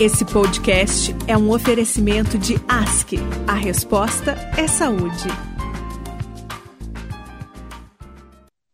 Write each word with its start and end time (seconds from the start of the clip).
Esse 0.00 0.24
podcast 0.24 1.10
é 1.26 1.36
um 1.36 1.50
oferecimento 1.50 2.38
de 2.38 2.54
ASC. 2.68 3.16
A 3.48 3.54
resposta 3.54 4.36
é 4.56 4.68
saúde. 4.68 5.26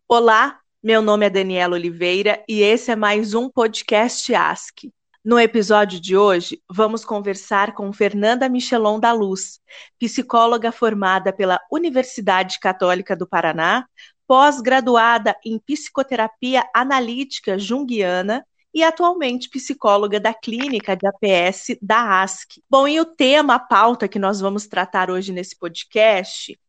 Olá, 0.07 0.59
meu 0.83 1.01
nome 1.01 1.25
é 1.25 1.29
Daniela 1.31 1.73
Oliveira 1.73 2.43
e 2.47 2.61
esse 2.61 2.91
é 2.91 2.95
mais 2.95 3.33
um 3.33 3.49
podcast 3.49 4.35
ASC. 4.35 4.91
No 5.23 5.39
episódio 5.39 5.99
de 5.99 6.15
hoje, 6.15 6.61
vamos 6.71 7.03
conversar 7.03 7.73
com 7.73 7.91
Fernanda 7.91 8.47
Michelon 8.47 8.99
da 8.99 9.11
Luz, 9.11 9.59
psicóloga 9.97 10.71
formada 10.71 11.33
pela 11.33 11.59
Universidade 11.71 12.59
Católica 12.59 13.15
do 13.15 13.27
Paraná, 13.27 13.87
pós-graduada 14.27 15.35
em 15.43 15.57
psicoterapia 15.57 16.63
analítica 16.71 17.57
junguiana 17.57 18.45
e 18.75 18.83
atualmente 18.83 19.49
psicóloga 19.49 20.19
da 20.19 20.33
clínica 20.33 20.97
de 20.97 21.07
APS 21.07 21.77
da 21.81 22.21
ASC. 22.21 22.61
Bom, 22.69 22.85
e 22.85 22.99
o 22.99 23.05
tema, 23.05 23.55
a 23.55 23.59
pauta 23.59 24.05
que 24.05 24.19
nós 24.19 24.41
vamos 24.41 24.67
tratar 24.67 25.09
hoje 25.09 25.31
nesse 25.31 25.57
podcast 25.57 26.59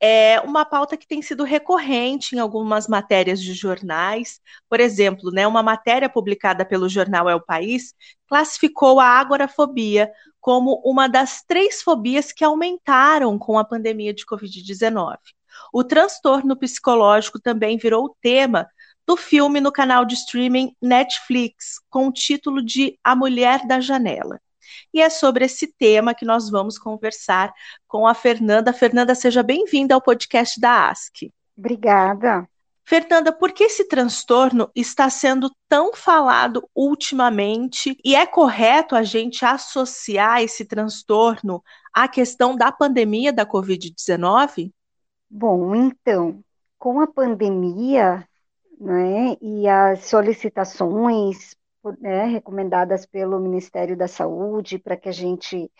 é 0.00 0.40
uma 0.40 0.64
pauta 0.64 0.96
que 0.96 1.06
tem 1.06 1.20
sido 1.20 1.44
recorrente 1.44 2.34
em 2.34 2.38
algumas 2.38 2.88
matérias 2.88 3.42
de 3.42 3.52
jornais. 3.52 4.40
Por 4.70 4.80
exemplo, 4.80 5.30
né, 5.30 5.46
uma 5.46 5.62
matéria 5.62 6.08
publicada 6.08 6.64
pelo 6.64 6.88
jornal 6.88 7.28
É 7.28 7.34
o 7.34 7.44
País 7.44 7.92
classificou 8.26 8.98
a 8.98 9.06
agorafobia 9.06 10.10
como 10.40 10.80
uma 10.82 11.06
das 11.06 11.42
três 11.42 11.82
fobias 11.82 12.32
que 12.32 12.42
aumentaram 12.42 13.38
com 13.38 13.58
a 13.58 13.64
pandemia 13.64 14.14
de 14.14 14.24
Covid-19. 14.24 15.18
O 15.74 15.84
transtorno 15.84 16.56
psicológico 16.56 17.38
também 17.38 17.76
virou 17.76 18.16
tema 18.22 18.66
do 19.10 19.16
filme 19.16 19.60
no 19.60 19.72
canal 19.72 20.04
de 20.04 20.14
streaming 20.14 20.72
Netflix, 20.80 21.80
com 21.90 22.06
o 22.06 22.12
título 22.12 22.64
de 22.64 22.96
A 23.02 23.16
Mulher 23.16 23.66
da 23.66 23.80
Janela. 23.80 24.40
E 24.94 25.02
é 25.02 25.10
sobre 25.10 25.46
esse 25.46 25.66
tema 25.66 26.14
que 26.14 26.24
nós 26.24 26.48
vamos 26.48 26.78
conversar 26.78 27.52
com 27.88 28.06
a 28.06 28.14
Fernanda. 28.14 28.72
Fernanda, 28.72 29.12
seja 29.16 29.42
bem-vinda 29.42 29.96
ao 29.96 30.00
podcast 30.00 30.60
da 30.60 30.88
ASC. 30.88 31.32
Obrigada. 31.58 32.48
Fernanda, 32.84 33.32
por 33.32 33.50
que 33.50 33.64
esse 33.64 33.88
transtorno 33.88 34.70
está 34.76 35.10
sendo 35.10 35.50
tão 35.68 35.92
falado 35.92 36.62
ultimamente? 36.72 37.98
E 38.04 38.14
é 38.14 38.24
correto 38.24 38.94
a 38.94 39.02
gente 39.02 39.44
associar 39.44 40.40
esse 40.40 40.64
transtorno 40.64 41.64
à 41.92 42.06
questão 42.06 42.54
da 42.54 42.70
pandemia 42.70 43.32
da 43.32 43.44
Covid-19? 43.44 44.70
Bom, 45.28 45.74
então, 45.74 46.44
com 46.78 47.00
a 47.00 47.08
pandemia, 47.08 48.24
né, 48.80 49.36
e 49.42 49.68
as 49.68 50.06
solicitações 50.06 51.54
né, 52.00 52.24
recomendadas 52.26 53.06
pelo 53.06 53.38
Ministério 53.38 53.96
da 53.96 54.08
Saúde 54.08 54.78
para 54.78 54.96
que 54.96 55.08
a 55.08 55.12
gente 55.12 55.70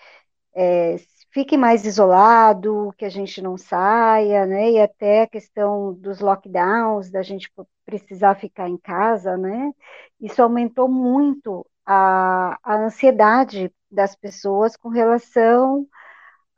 é, 0.55 0.97
fique 1.33 1.57
mais 1.57 1.87
isolado, 1.87 2.93
que 2.99 3.05
a 3.05 3.09
gente 3.09 3.41
não 3.41 3.57
saia, 3.57 4.45
né, 4.47 4.73
e 4.73 4.81
até 4.81 5.23
a 5.23 5.29
questão 5.29 5.95
dos 5.95 6.21
lockdowns, 6.21 7.11
da 7.11 7.23
gente 7.23 7.51
precisar 7.87 8.35
ficar 8.37 8.69
em 8.69 8.77
casa, 8.77 9.37
né, 9.37 9.73
isso 10.21 10.43
aumentou 10.43 10.89
muito 10.89 11.67
a, 11.87 12.59
a 12.63 12.77
ansiedade 12.77 13.73
das 13.91 14.15
pessoas 14.15 14.77
com 14.77 14.89
relação 14.91 15.87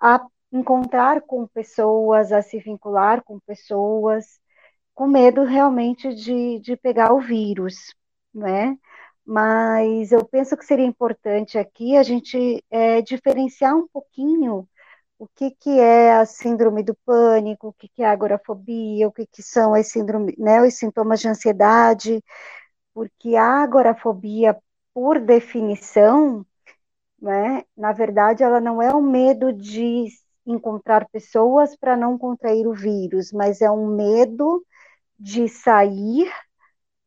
a 0.01 0.25
encontrar 0.53 1.23
com 1.23 1.47
pessoas, 1.47 2.33
a 2.33 2.43
se 2.43 2.59
vincular 2.59 3.23
com 3.25 3.39
pessoas, 3.41 4.39
com 4.95 5.07
medo 5.07 5.45
realmente 5.45 6.15
de, 6.15 6.61
de 6.61 6.77
pegar 6.77 7.13
o 7.13 7.21
vírus, 7.21 7.95
né? 8.35 8.79
Mas 9.25 10.13
eu 10.13 10.25
penso 10.27 10.57
que 10.57 10.65
seria 10.65 10.85
importante 10.87 11.59
aqui 11.59 11.97
a 11.97 12.03
gente 12.03 12.65
é, 12.71 13.01
diferenciar 13.03 13.75
um 13.77 13.87
pouquinho 13.89 14.69
o 15.19 15.29
que, 15.29 15.53
que 15.53 15.71
é 15.79 16.15
a 16.17 16.27
síndrome 16.27 16.83
do 16.83 16.97
pânico, 17.07 17.69
o 17.69 17.73
que, 17.73 17.89
que 17.89 18.03
é 18.03 18.07
a 18.07 18.13
agorafobia, 18.13 19.07
o 19.09 19.13
que, 19.13 19.27
que 19.27 19.43
são 19.43 19.73
as, 19.75 19.87
síndrome, 19.89 20.35
né, 20.39 20.61
os 20.63 20.75
sintomas 20.75 21.21
de 21.21 21.29
ansiedade, 21.29 22.23
porque 22.95 23.37
a 23.37 23.63
agorafobia, 23.63 24.59
por 24.95 25.21
definição, 25.21 26.45
né, 27.21 27.65
na 27.77 27.93
verdade, 27.93 28.43
ela 28.43 28.61
não 28.61 28.83
é 28.83 28.95
o 28.95 29.03
medo 29.03 29.53
de 29.53 30.09
encontrar 30.47 31.09
pessoas 31.13 31.77
para 31.77 31.97
não 31.97 32.19
contrair 32.19 32.67
o 32.67 32.75
vírus, 32.75 33.33
mas 33.33 33.61
é 33.63 33.71
um 33.71 33.95
medo 33.95 34.65
de 35.23 35.49
sair, 35.49 36.29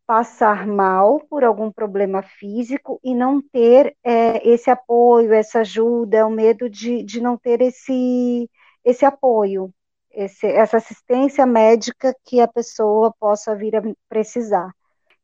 passar 0.07 0.65
mal 0.65 1.19
por 1.29 1.43
algum 1.43 1.69
problema 1.69 2.23
físico 2.23 2.97
e 3.03 3.13
não 3.13 3.41
ter 3.41 3.93
é, 4.01 4.47
esse 4.47 4.69
apoio, 4.69 5.33
essa 5.33 5.59
ajuda, 5.59 6.25
o 6.25 6.29
medo 6.31 6.69
de, 6.69 7.03
de 7.03 7.19
não 7.19 7.37
ter 7.37 7.59
esse, 7.59 8.49
esse 8.85 9.03
apoio, 9.03 9.69
esse, 10.11 10.47
essa 10.47 10.77
assistência 10.77 11.45
médica 11.45 12.15
que 12.23 12.39
a 12.39 12.47
pessoa 12.47 13.13
possa 13.19 13.53
vir 13.53 13.75
a 13.75 13.81
precisar. 14.07 14.71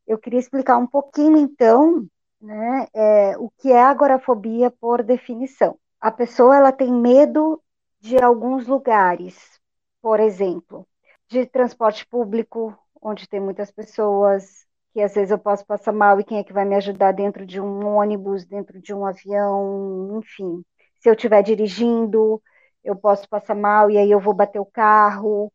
Eu 0.06 0.18
queria 0.18 0.40
explicar 0.40 0.76
um 0.76 0.86
pouquinho, 0.86 1.38
então, 1.38 2.06
né, 2.38 2.88
é, 2.92 3.38
o 3.38 3.50
que 3.56 3.72
é 3.72 3.82
agorafobia 3.82 4.70
por 4.70 5.02
definição. 5.02 5.78
A 5.98 6.10
pessoa 6.10 6.56
ela 6.56 6.72
tem 6.72 6.92
medo 6.92 7.62
de 8.00 8.22
alguns 8.22 8.66
lugares, 8.66 9.58
por 10.02 10.20
exemplo, 10.20 10.86
de 11.28 11.46
transporte 11.46 12.06
público, 12.06 12.76
onde 13.02 13.28
tem 13.28 13.40
muitas 13.40 13.70
pessoas, 13.72 14.66
que 14.92 15.00
às 15.02 15.14
vezes 15.14 15.30
eu 15.32 15.38
posso 15.38 15.66
passar 15.66 15.92
mal 15.92 16.20
e 16.20 16.24
quem 16.24 16.38
é 16.38 16.44
que 16.44 16.52
vai 16.52 16.64
me 16.64 16.76
ajudar 16.76 17.12
dentro 17.12 17.46
de 17.46 17.60
um 17.60 17.86
ônibus, 17.96 18.46
dentro 18.46 18.80
de 18.80 18.94
um 18.94 19.06
avião, 19.06 20.18
enfim. 20.20 20.62
Se 21.00 21.08
eu 21.10 21.14
estiver 21.14 21.42
dirigindo, 21.42 22.42
eu 22.84 22.96
posso 22.96 23.28
passar 23.28 23.54
mal 23.56 23.90
e 23.90 23.98
aí 23.98 24.10
eu 24.10 24.20
vou 24.20 24.34
bater 24.34 24.60
o 24.60 24.66
carro. 24.66 25.52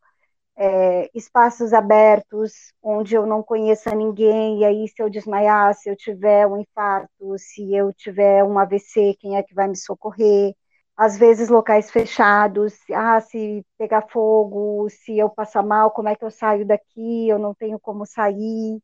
É, 0.60 1.10
espaços 1.16 1.72
abertos 1.74 2.74
onde 2.82 3.16
eu 3.16 3.26
não 3.28 3.44
conheça 3.44 3.94
ninguém, 3.96 4.60
e 4.62 4.66
aí 4.66 4.88
se 4.88 5.02
eu 5.02 5.10
desmaiar, 5.10 5.74
se 5.76 5.90
eu 5.90 5.96
tiver 5.96 6.48
um 6.48 6.58
infarto, 6.60 7.38
se 7.38 7.74
eu 7.76 7.94
tiver 7.94 8.44
um 8.44 8.58
AVC, 8.60 9.16
quem 9.20 9.38
é 9.38 9.44
que 9.44 9.54
vai 9.54 9.68
me 9.68 9.76
socorrer? 9.78 10.54
Às 10.98 11.18
vezes 11.18 11.50
locais 11.50 11.92
fechados, 11.92 12.76
ah, 12.94 13.22
se 13.22 13.66
pegar 13.78 14.04
fogo, 14.10 14.90
se 14.90 15.18
eu 15.18 15.30
passar 15.30 15.64
mal, 15.64 15.92
como 15.92 16.10
é 16.10 16.16
que 16.16 16.26
eu 16.26 16.32
saio 16.32 16.66
daqui? 16.68 17.30
Eu 17.30 17.40
não 17.40 17.54
tenho 17.56 17.80
como 17.80 18.06
sair, 18.06 18.82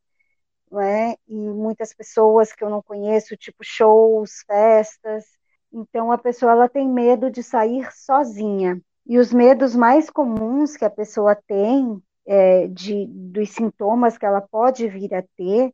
não 0.72 0.82
é? 0.82 1.16
E 1.28 1.36
muitas 1.36 1.94
pessoas 1.94 2.54
que 2.54 2.64
eu 2.64 2.70
não 2.70 2.82
conheço, 2.82 3.38
tipo 3.38 3.60
shows, 3.64 4.44
festas. 4.48 5.26
Então 5.72 6.12
a 6.12 6.18
pessoa 6.18 6.52
ela 6.54 6.70
tem 6.70 6.88
medo 6.88 7.32
de 7.32 7.44
sair 7.44 7.88
sozinha. 7.94 8.82
E 9.06 9.18
os 9.20 9.34
medos 9.34 9.76
mais 9.76 10.10
comuns 10.10 10.78
que 10.78 10.86
a 10.86 10.90
pessoa 10.90 11.36
tem 11.48 12.02
é, 12.26 12.68
de, 12.68 13.06
dos 13.08 13.50
sintomas 13.52 14.18
que 14.18 14.26
ela 14.26 14.42
pode 14.42 14.88
vir 14.88 15.14
a 15.14 15.24
ter 15.38 15.74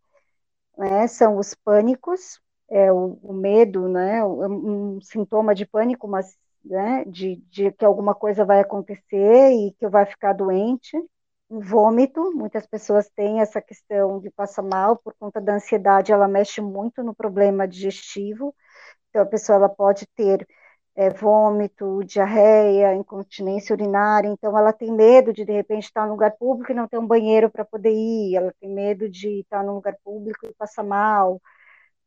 né, 0.77 1.07
são 1.07 1.37
os 1.37 1.53
pânicos, 1.55 2.39
é, 2.69 2.91
o, 2.91 3.19
o, 3.23 3.33
medo, 3.33 3.87
né, 3.87 4.23
um, 4.23 4.99
sintoma 5.01 5.55
de 5.55 5.65
pânico, 5.65 6.07
mas 6.07 6.37
né, 6.63 7.03
de, 7.05 7.37
de, 7.49 7.71
que 7.71 7.85
alguma 7.85 8.13
coisa 8.15 8.45
vai 8.45 8.59
acontecer 8.59 9.51
e 9.51 9.73
que 9.73 9.85
eu 9.85 9.89
vai 9.89 10.05
ficar 10.05 10.33
doente. 10.33 10.97
Um 11.49 11.59
vômito, 11.59 12.31
muitas 12.35 12.67
pessoas 12.67 13.09
têm 13.09 13.41
essa 13.41 13.59
questão 13.61 14.19
de 14.19 14.29
passar 14.31 14.61
mal 14.61 14.97
por 14.97 15.15
conta 15.19 15.41
da 15.41 15.55
ansiedade, 15.55 16.11
ela 16.11 16.27
mexe 16.27 16.61
muito 16.61 17.03
no 17.03 17.15
problema 17.15 17.67
digestivo. 17.67 18.55
Então 19.09 19.23
a 19.23 19.25
pessoa 19.25 19.57
ela 19.57 19.69
pode 19.69 20.07
ter 20.15 20.47
é, 20.95 21.09
vômito, 21.09 22.03
diarreia, 22.03 22.93
incontinência 22.93 23.73
urinária, 23.73 24.27
então 24.29 24.57
ela 24.57 24.73
tem 24.73 24.91
medo 24.91 25.31
de 25.33 25.45
de 25.45 25.51
repente 25.53 25.85
estar 25.85 26.05
num 26.05 26.11
lugar 26.13 26.31
público 26.37 26.71
e 26.71 26.75
não 26.75 26.87
ter 26.87 26.97
um 26.99 27.07
banheiro 27.07 27.49
para 27.49 27.65
poder 27.65 27.91
ir, 27.91 28.35
ela 28.35 28.53
tem 28.59 28.69
medo 28.69 29.09
de 29.09 29.39
estar 29.41 29.63
num 29.63 29.75
lugar 29.75 29.95
público 30.03 30.45
e 30.45 30.53
passar 30.55 30.83
mal, 30.83 31.41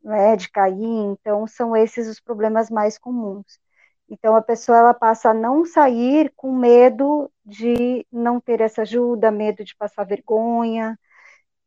né, 0.02 0.36
de 0.36 0.50
cair, 0.50 0.84
então 0.84 1.46
são 1.46 1.76
esses 1.76 2.08
os 2.08 2.20
problemas 2.20 2.70
mais 2.70 2.98
comuns. 2.98 3.60
Então 4.08 4.36
a 4.36 4.42
pessoa 4.42 4.78
ela 4.78 4.94
passa 4.94 5.30
a 5.30 5.34
não 5.34 5.64
sair 5.64 6.32
com 6.36 6.54
medo 6.54 7.30
de 7.44 8.06
não 8.12 8.40
ter 8.40 8.60
essa 8.60 8.82
ajuda, 8.82 9.30
medo 9.30 9.64
de 9.64 9.74
passar 9.76 10.04
vergonha. 10.04 10.98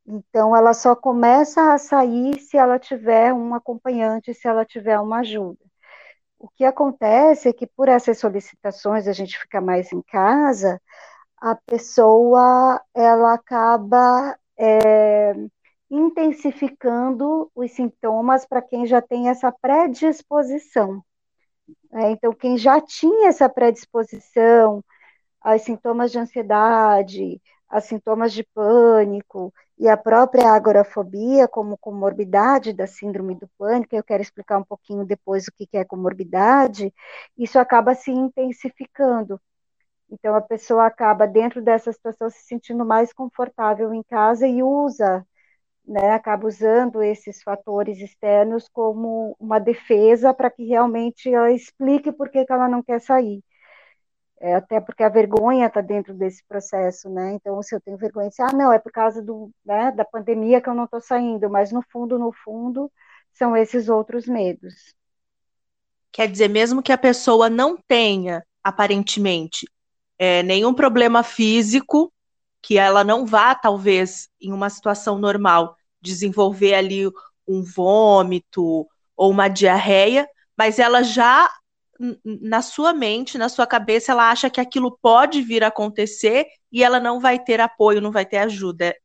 Então 0.08 0.56
ela 0.56 0.74
só 0.74 0.96
começa 0.96 1.74
a 1.74 1.78
sair 1.78 2.40
se 2.40 2.58
ela 2.58 2.80
tiver 2.80 3.34
um 3.34 3.56
acompanhante, 3.56 4.34
se 4.34 4.48
ela 4.48 4.66
tiver 4.66 5.00
uma 5.00 5.20
ajuda. 5.20 5.60
O 6.40 6.50
que 6.50 6.64
acontece 6.66 7.50
é 7.50 7.54
que 7.54 7.68
por 7.68 7.90
essas 7.90 8.20
solicitações 8.20 9.08
a 9.08 9.14
gente 9.14 9.38
fica 9.40 9.62
mais 9.62 9.92
em 9.92 10.02
casa, 10.04 10.80
a 11.42 11.56
pessoa 11.56 12.82
ela 12.94 13.34
acaba 13.34 14.38
é, 14.58 15.34
intensificando 15.90 17.52
os 17.56 17.72
sintomas 17.72 18.46
para 18.46 18.62
quem 18.62 18.86
já 18.86 19.02
tem 19.02 19.30
essa 19.30 19.52
predisposição. 19.52 21.04
É, 21.94 22.12
então, 22.12 22.34
quem 22.34 22.58
já 22.58 22.82
tinha 22.82 23.30
essa 23.30 23.48
predisposição 23.50 24.84
aos 25.42 25.62
sintomas 25.62 26.12
de 26.12 26.20
ansiedade, 26.20 27.42
a 27.70 27.80
sintomas 27.82 28.34
de 28.34 28.44
pânico, 28.44 29.54
e 29.78 29.88
a 29.90 29.98
própria 29.98 30.52
agorafobia 30.52 31.48
como 31.48 31.78
comorbidade 31.78 32.72
da 32.74 32.88
síndrome 32.88 33.36
do 33.36 33.48
pânico, 33.58 33.96
eu 33.96 34.04
quero 34.04 34.24
explicar 34.24 34.58
um 34.58 34.64
pouquinho 34.64 35.06
depois 35.06 35.48
o 35.48 35.52
que 35.52 35.68
é 35.78 35.84
comorbidade, 35.84 36.94
isso 37.38 37.60
acaba 37.60 37.94
se 37.94 38.12
intensificando. 38.12 39.40
Então 40.10 40.36
a 40.36 40.42
pessoa 40.42 40.86
acaba 40.86 41.28
dentro 41.28 41.62
dessa 41.62 41.92
situação 41.92 42.30
se 42.30 42.42
sentindo 42.44 42.86
mais 42.86 43.12
confortável 43.12 43.94
em 43.94 44.04
casa 44.04 44.48
e 44.48 44.64
usa, 44.64 45.26
né, 45.88 46.12
acaba 46.12 46.48
usando 46.48 47.02
esses 47.04 47.44
fatores 47.44 48.00
externos 48.00 48.68
como 48.72 49.36
uma 49.40 49.60
defesa 49.60 50.34
para 50.34 50.50
que 50.50 50.66
realmente 50.66 51.32
ela 51.34 51.52
explique 51.52 52.12
por 52.12 52.30
que, 52.30 52.46
que 52.46 52.52
ela 52.52 52.68
não 52.68 52.82
quer 52.84 53.00
sair. 53.00 53.44
É, 54.40 54.56
até 54.56 54.82
porque 54.82 55.04
a 55.04 55.10
vergonha 55.10 55.68
está 55.68 55.82
dentro 55.82 56.14
desse 56.14 56.44
processo, 56.46 57.10
né? 57.10 57.34
Então, 57.34 57.62
se 57.64 57.74
eu 57.74 57.82
tenho 57.82 57.98
vergonha, 57.98 58.30
se, 58.30 58.42
ah, 58.42 58.52
não, 58.52 58.72
é 58.72 58.78
por 58.78 58.92
causa 58.92 59.22
do, 59.22 59.50
né, 59.66 59.92
da 59.92 60.04
pandemia 60.04 60.60
que 60.60 60.70
eu 60.70 60.74
não 60.74 60.84
estou 60.84 61.00
saindo, 61.00 61.50
mas 61.50 61.72
no 61.72 61.82
fundo, 61.90 62.20
no 62.20 62.32
fundo, 62.32 62.92
são 63.34 63.56
esses 63.56 63.88
outros 63.88 64.28
medos. 64.28 64.94
Quer 66.12 66.30
dizer, 66.30 66.50
mesmo 66.50 66.82
que 66.82 66.92
a 66.92 66.98
pessoa 66.98 67.50
não 67.50 67.78
tenha, 67.78 68.46
aparentemente, 68.64 69.68
é, 70.18 70.44
nenhum 70.44 70.74
problema 70.74 71.24
físico, 71.24 72.12
que 72.66 72.80
ela 72.80 73.04
não 73.04 73.28
vá, 73.28 73.54
talvez, 73.54 74.28
em 74.42 74.52
uma 74.52 74.72
situação 74.72 75.20
normal, 75.20 75.78
desenvolver 76.02 76.74
ali 76.74 77.08
um 77.48 77.62
vômito 77.62 78.88
ou 79.16 79.30
uma 79.30 79.48
diarreia, 79.48 80.28
mas 80.58 80.80
ela 80.80 81.04
já 81.04 81.48
na 82.42 82.64
sua 82.64 82.92
mente, 82.92 83.38
na 83.38 83.50
sua 83.50 83.68
cabeça, 83.68 84.12
ela 84.12 84.32
acha 84.32 84.50
que 84.50 84.60
aquilo 84.60 84.98
pode 85.00 85.44
vir 85.44 85.64
a 85.64 85.68
acontecer 85.68 86.48
e 86.72 86.84
ela 86.84 87.00
não 87.00 87.20
vai 87.20 87.38
ter 87.38 87.62
apoio, 87.62 88.02
não 88.02 88.12
vai 88.12 88.26
ter 88.26 88.38
ajuda. 88.38 88.96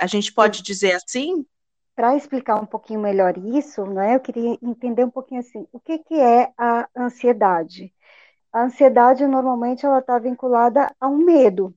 A 0.00 0.06
gente 0.06 0.32
pode 0.32 0.58
Sim. 0.58 0.62
dizer 0.62 0.92
assim? 0.94 1.46
Para 1.94 2.16
explicar 2.16 2.56
um 2.56 2.66
pouquinho 2.66 3.00
melhor 3.00 3.36
isso, 3.36 3.84
né, 3.84 4.16
eu 4.16 4.20
queria 4.20 4.58
entender 4.62 5.04
um 5.04 5.10
pouquinho 5.10 5.40
assim, 5.40 5.66
o 5.70 5.78
que, 5.78 5.98
que 5.98 6.14
é 6.14 6.50
a 6.56 6.88
ansiedade? 6.96 7.92
A 8.50 8.62
ansiedade, 8.64 9.26
normalmente, 9.26 9.84
ela 9.84 9.98
está 9.98 10.18
vinculada 10.18 10.90
a 10.98 11.06
um 11.06 11.18
medo. 11.18 11.74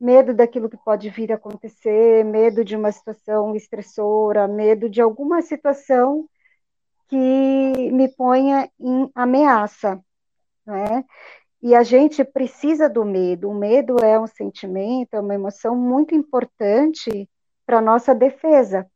Medo 0.00 0.34
daquilo 0.34 0.68
que 0.68 0.76
pode 0.76 1.08
vir 1.08 1.32
a 1.32 1.36
acontecer, 1.36 2.24
medo 2.24 2.64
de 2.64 2.76
uma 2.76 2.90
situação 2.92 3.54
estressora, 3.54 4.48
medo 4.48 4.88
de 4.88 5.00
alguma 5.00 5.40
situação 5.40 6.28
que 7.08 7.92
me 7.92 8.08
ponha 8.08 8.68
em 8.80 9.10
ameaça, 9.14 10.00
né? 10.66 11.04
E 11.62 11.74
a 11.74 11.82
gente 11.82 12.22
precisa 12.24 12.90
do 12.90 13.04
medo. 13.04 13.48
O 13.48 13.54
medo 13.54 13.96
é 14.04 14.20
um 14.20 14.26
sentimento, 14.26 15.14
é 15.14 15.20
uma 15.20 15.34
emoção 15.34 15.74
muito 15.74 16.14
importante 16.14 17.28
para 17.64 17.80
nossa 17.80 18.14
defesa. 18.14 18.86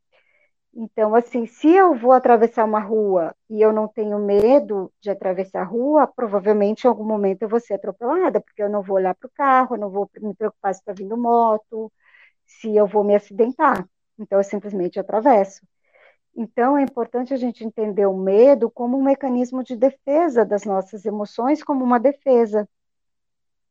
Então, 0.81 1.13
assim, 1.13 1.45
se 1.45 1.67
eu 1.67 1.93
vou 1.93 2.13
atravessar 2.13 2.63
uma 2.63 2.79
rua 2.79 3.35
e 3.49 3.61
eu 3.61 3.73
não 3.73 3.85
tenho 3.85 4.17
medo 4.17 4.89
de 5.01 5.09
atravessar 5.09 5.61
a 5.61 5.65
rua, 5.65 6.07
provavelmente 6.07 6.85
em 6.85 6.87
algum 6.87 7.03
momento 7.03 7.41
eu 7.41 7.49
vou 7.49 7.59
ser 7.59 7.73
atropelada, 7.73 8.39
porque 8.39 8.63
eu 8.63 8.69
não 8.69 8.81
vou 8.81 8.95
olhar 8.95 9.13
para 9.13 9.27
o 9.27 9.31
carro, 9.31 9.75
eu 9.75 9.79
não 9.79 9.89
vou 9.89 10.09
me 10.21 10.33
preocupar 10.33 10.73
se 10.73 10.79
está 10.79 10.93
vindo 10.93 11.17
moto, 11.17 11.91
se 12.47 12.73
eu 12.73 12.87
vou 12.87 13.03
me 13.03 13.13
acidentar. 13.13 13.85
Então, 14.17 14.39
eu 14.39 14.43
simplesmente 14.43 14.97
atravesso. 14.97 15.61
Então, 16.33 16.77
é 16.77 16.83
importante 16.83 17.33
a 17.33 17.37
gente 17.37 17.65
entender 17.65 18.05
o 18.05 18.15
medo 18.15 18.71
como 18.71 18.97
um 18.97 19.03
mecanismo 19.03 19.61
de 19.61 19.75
defesa 19.75 20.45
das 20.45 20.63
nossas 20.63 21.05
emoções, 21.05 21.61
como 21.61 21.83
uma 21.83 21.99
defesa. 21.99 22.65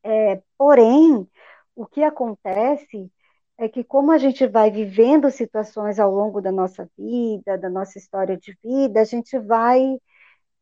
É, 0.02 0.42
porém, 0.58 1.26
o 1.74 1.86
que 1.86 2.02
acontece 2.02 3.10
é 3.58 3.68
que, 3.68 3.84
como 3.84 4.12
a 4.12 4.18
gente 4.18 4.46
vai 4.46 4.70
vivendo 4.70 5.30
situações 5.30 5.98
ao 5.98 6.12
longo 6.12 6.40
da 6.40 6.52
nossa 6.52 6.88
vida, 6.98 7.58
da 7.58 7.68
nossa 7.70 7.98
história 7.98 8.36
de 8.36 8.56
vida, 8.64 9.00
a 9.00 9.04
gente 9.04 9.38
vai 9.38 9.98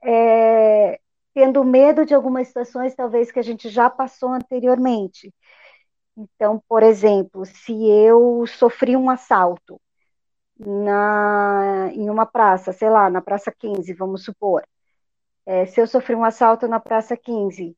é, 0.04 1.00
tendo 1.34 1.64
medo 1.64 2.06
de 2.06 2.14
algumas 2.14 2.48
situações, 2.48 2.94
talvez, 2.94 3.30
que 3.32 3.38
a 3.40 3.42
gente 3.42 3.68
já 3.68 3.90
passou 3.90 4.30
anteriormente. 4.30 5.32
Então, 6.16 6.62
por 6.68 6.82
exemplo, 6.82 7.44
se 7.46 7.72
eu 7.90 8.46
sofri 8.46 8.96
um 8.96 9.10
assalto, 9.10 9.80
na, 10.58 11.90
em 11.92 12.08
uma 12.10 12.26
praça, 12.26 12.72
sei 12.72 12.88
lá, 12.90 13.10
na 13.10 13.20
Praça 13.20 13.52
15, 13.52 13.92
vamos 13.94 14.24
supor. 14.24 14.62
É, 15.46 15.66
se 15.66 15.80
eu 15.80 15.86
sofri 15.86 16.14
um 16.14 16.24
assalto 16.24 16.66
na 16.68 16.80
Praça 16.80 17.16
15, 17.16 17.76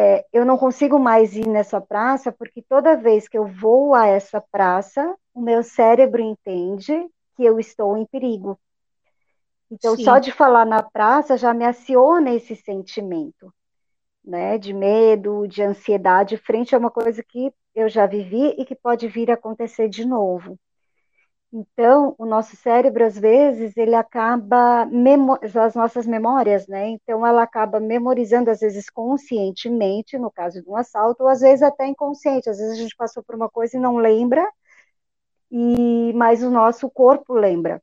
é, 0.00 0.24
eu 0.32 0.46
não 0.46 0.56
consigo 0.56 0.98
mais 0.98 1.36
ir 1.36 1.46
nessa 1.46 1.78
praça, 1.78 2.32
porque 2.32 2.62
toda 2.62 2.96
vez 2.96 3.28
que 3.28 3.36
eu 3.36 3.44
vou 3.44 3.94
a 3.94 4.06
essa 4.06 4.40
praça, 4.40 5.14
o 5.34 5.42
meu 5.42 5.62
cérebro 5.62 6.22
entende 6.22 7.06
que 7.36 7.44
eu 7.44 7.60
estou 7.60 7.98
em 7.98 8.06
perigo. 8.06 8.58
Então, 9.70 9.94
Sim. 9.94 10.04
só 10.04 10.18
de 10.18 10.32
falar 10.32 10.64
na 10.64 10.82
praça 10.82 11.36
já 11.36 11.52
me 11.52 11.66
aciona 11.66 12.30
esse 12.30 12.56
sentimento, 12.56 13.52
né, 14.24 14.56
de 14.56 14.72
medo, 14.72 15.46
de 15.46 15.62
ansiedade, 15.62 16.38
frente 16.38 16.74
a 16.74 16.78
uma 16.78 16.90
coisa 16.90 17.22
que 17.22 17.52
eu 17.74 17.86
já 17.86 18.06
vivi 18.06 18.54
e 18.56 18.64
que 18.64 18.74
pode 18.74 19.06
vir 19.06 19.30
a 19.30 19.34
acontecer 19.34 19.86
de 19.86 20.06
novo. 20.06 20.58
Então, 21.52 22.14
o 22.16 22.24
nosso 22.24 22.54
cérebro, 22.56 23.04
às 23.04 23.18
vezes, 23.18 23.76
ele 23.76 23.94
acaba, 23.96 24.88
as 25.64 25.74
nossas 25.74 26.06
memórias, 26.06 26.68
né? 26.68 26.88
Então, 26.90 27.26
ela 27.26 27.42
acaba 27.42 27.80
memorizando, 27.80 28.50
às 28.50 28.60
vezes, 28.60 28.88
conscientemente, 28.88 30.16
no 30.16 30.30
caso 30.30 30.62
de 30.62 30.70
um 30.70 30.76
assalto, 30.76 31.24
ou 31.24 31.28
às 31.28 31.40
vezes 31.40 31.62
até 31.62 31.86
inconsciente. 31.88 32.48
Às 32.48 32.58
vezes 32.58 32.72
a 32.74 32.82
gente 32.82 32.94
passou 32.96 33.22
por 33.24 33.34
uma 33.34 33.48
coisa 33.48 33.76
e 33.76 33.80
não 33.80 33.96
lembra, 33.96 34.48
e 35.50 36.12
mas 36.14 36.42
o 36.42 36.50
nosso 36.50 36.88
corpo 36.88 37.34
lembra. 37.34 37.82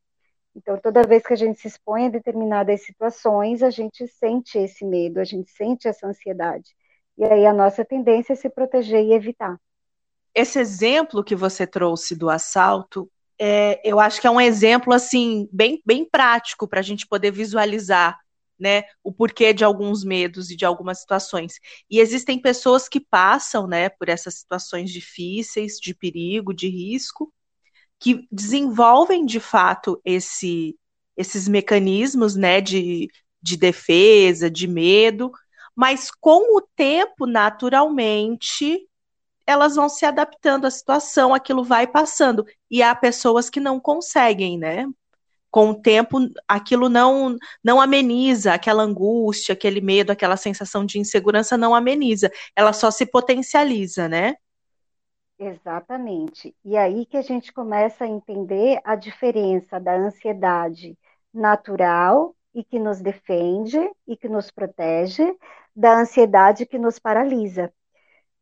Então, 0.55 0.77
toda 0.77 1.03
vez 1.03 1.23
que 1.23 1.33
a 1.33 1.37
gente 1.37 1.59
se 1.59 1.67
expõe 1.67 2.07
a 2.07 2.09
determinadas 2.09 2.85
situações, 2.85 3.61
a 3.61 3.69
gente 3.69 4.07
sente 4.07 4.57
esse 4.57 4.85
medo, 4.85 5.19
a 5.19 5.23
gente 5.25 5.51
sente 5.51 5.87
essa 5.87 6.07
ansiedade. 6.07 6.71
E 7.17 7.25
aí 7.25 7.45
a 7.45 7.53
nossa 7.53 7.83
tendência 7.83 8.33
é 8.33 8.35
se 8.35 8.49
proteger 8.49 9.03
e 9.03 9.13
evitar. 9.13 9.59
Esse 10.33 10.59
exemplo 10.59 11.23
que 11.23 11.35
você 11.35 11.67
trouxe 11.67 12.15
do 12.15 12.29
assalto 12.29 13.09
é, 13.39 13.79
eu 13.83 13.99
acho 13.99 14.19
que 14.19 14.27
é 14.27 14.31
um 14.31 14.41
exemplo 14.41 14.93
assim 14.93 15.47
bem, 15.51 15.81
bem 15.85 16.05
prático 16.09 16.67
para 16.67 16.79
a 16.79 16.83
gente 16.83 17.07
poder 17.07 17.31
visualizar 17.31 18.17
né, 18.59 18.83
o 19.03 19.13
porquê 19.13 19.53
de 19.53 19.63
alguns 19.63 20.03
medos 20.03 20.49
e 20.49 20.55
de 20.55 20.65
algumas 20.65 20.99
situações. 20.99 21.59
E 21.89 21.99
existem 21.99 22.41
pessoas 22.41 22.89
que 22.89 22.99
passam 22.99 23.67
né, 23.67 23.89
por 23.89 24.09
essas 24.09 24.35
situações 24.35 24.91
difíceis, 24.91 25.79
de 25.79 25.93
perigo, 25.93 26.53
de 26.53 26.67
risco, 26.67 27.31
que 27.99 28.27
desenvolvem 28.31 29.25
de 29.25 29.39
fato 29.39 30.01
esse, 30.03 30.75
esses 31.15 31.47
mecanismos 31.47 32.35
né, 32.35 32.61
de, 32.61 33.09
de 33.41 33.57
defesa, 33.57 34.49
de 34.49 34.67
medo, 34.67 35.31
mas 35.75 36.09
com 36.09 36.57
o 36.57 36.61
tempo, 36.75 37.27
naturalmente, 37.27 38.86
elas 39.47 39.75
vão 39.75 39.89
se 39.89 40.05
adaptando 40.05 40.67
à 40.67 40.71
situação, 40.71 41.33
aquilo 41.33 41.63
vai 41.63 41.87
passando. 41.87 42.45
E 42.69 42.83
há 42.83 42.93
pessoas 42.93 43.49
que 43.49 43.59
não 43.59 43.79
conseguem, 43.79 44.57
né? 44.57 44.85
Com 45.49 45.71
o 45.71 45.81
tempo, 45.81 46.19
aquilo 46.47 46.89
não 46.89 47.37
não 47.63 47.81
ameniza, 47.81 48.53
aquela 48.53 48.83
angústia, 48.83 49.53
aquele 49.53 49.81
medo, 49.81 50.11
aquela 50.11 50.37
sensação 50.37 50.85
de 50.85 50.99
insegurança 50.99 51.57
não 51.57 51.73
ameniza, 51.73 52.31
ela 52.55 52.73
só 52.73 52.91
se 52.91 53.05
potencializa, 53.05 54.07
né? 54.09 54.35
Exatamente. 55.39 56.55
E 56.65 56.75
aí 56.75 57.05
que 57.05 57.15
a 57.17 57.21
gente 57.21 57.53
começa 57.53 58.03
a 58.05 58.07
entender 58.07 58.81
a 58.83 58.95
diferença 58.95 59.79
da 59.79 59.95
ansiedade 59.95 60.97
natural 61.33 62.35
e 62.53 62.63
que 62.63 62.79
nos 62.79 62.99
defende 62.99 63.77
e 64.07 64.17
que 64.17 64.27
nos 64.27 64.49
protege, 64.49 65.23
da 65.75 65.99
ansiedade 65.99 66.65
que 66.65 66.79
nos 66.79 66.97
paralisa. 66.97 67.71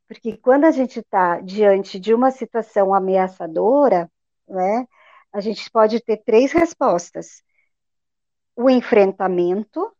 Porque 0.07 0.37
quando 0.37 0.65
a 0.65 0.71
gente 0.71 0.99
está 0.99 1.39
diante 1.41 1.99
de 1.99 2.13
uma 2.13 2.31
situação 2.31 2.93
ameaçadora, 2.93 4.11
né, 4.47 4.87
a 5.33 5.39
gente 5.41 5.69
pode 5.71 5.99
ter 6.01 6.17
três 6.17 6.51
respostas: 6.51 7.43
o 8.55 8.69
enfrentamento, 8.69 9.91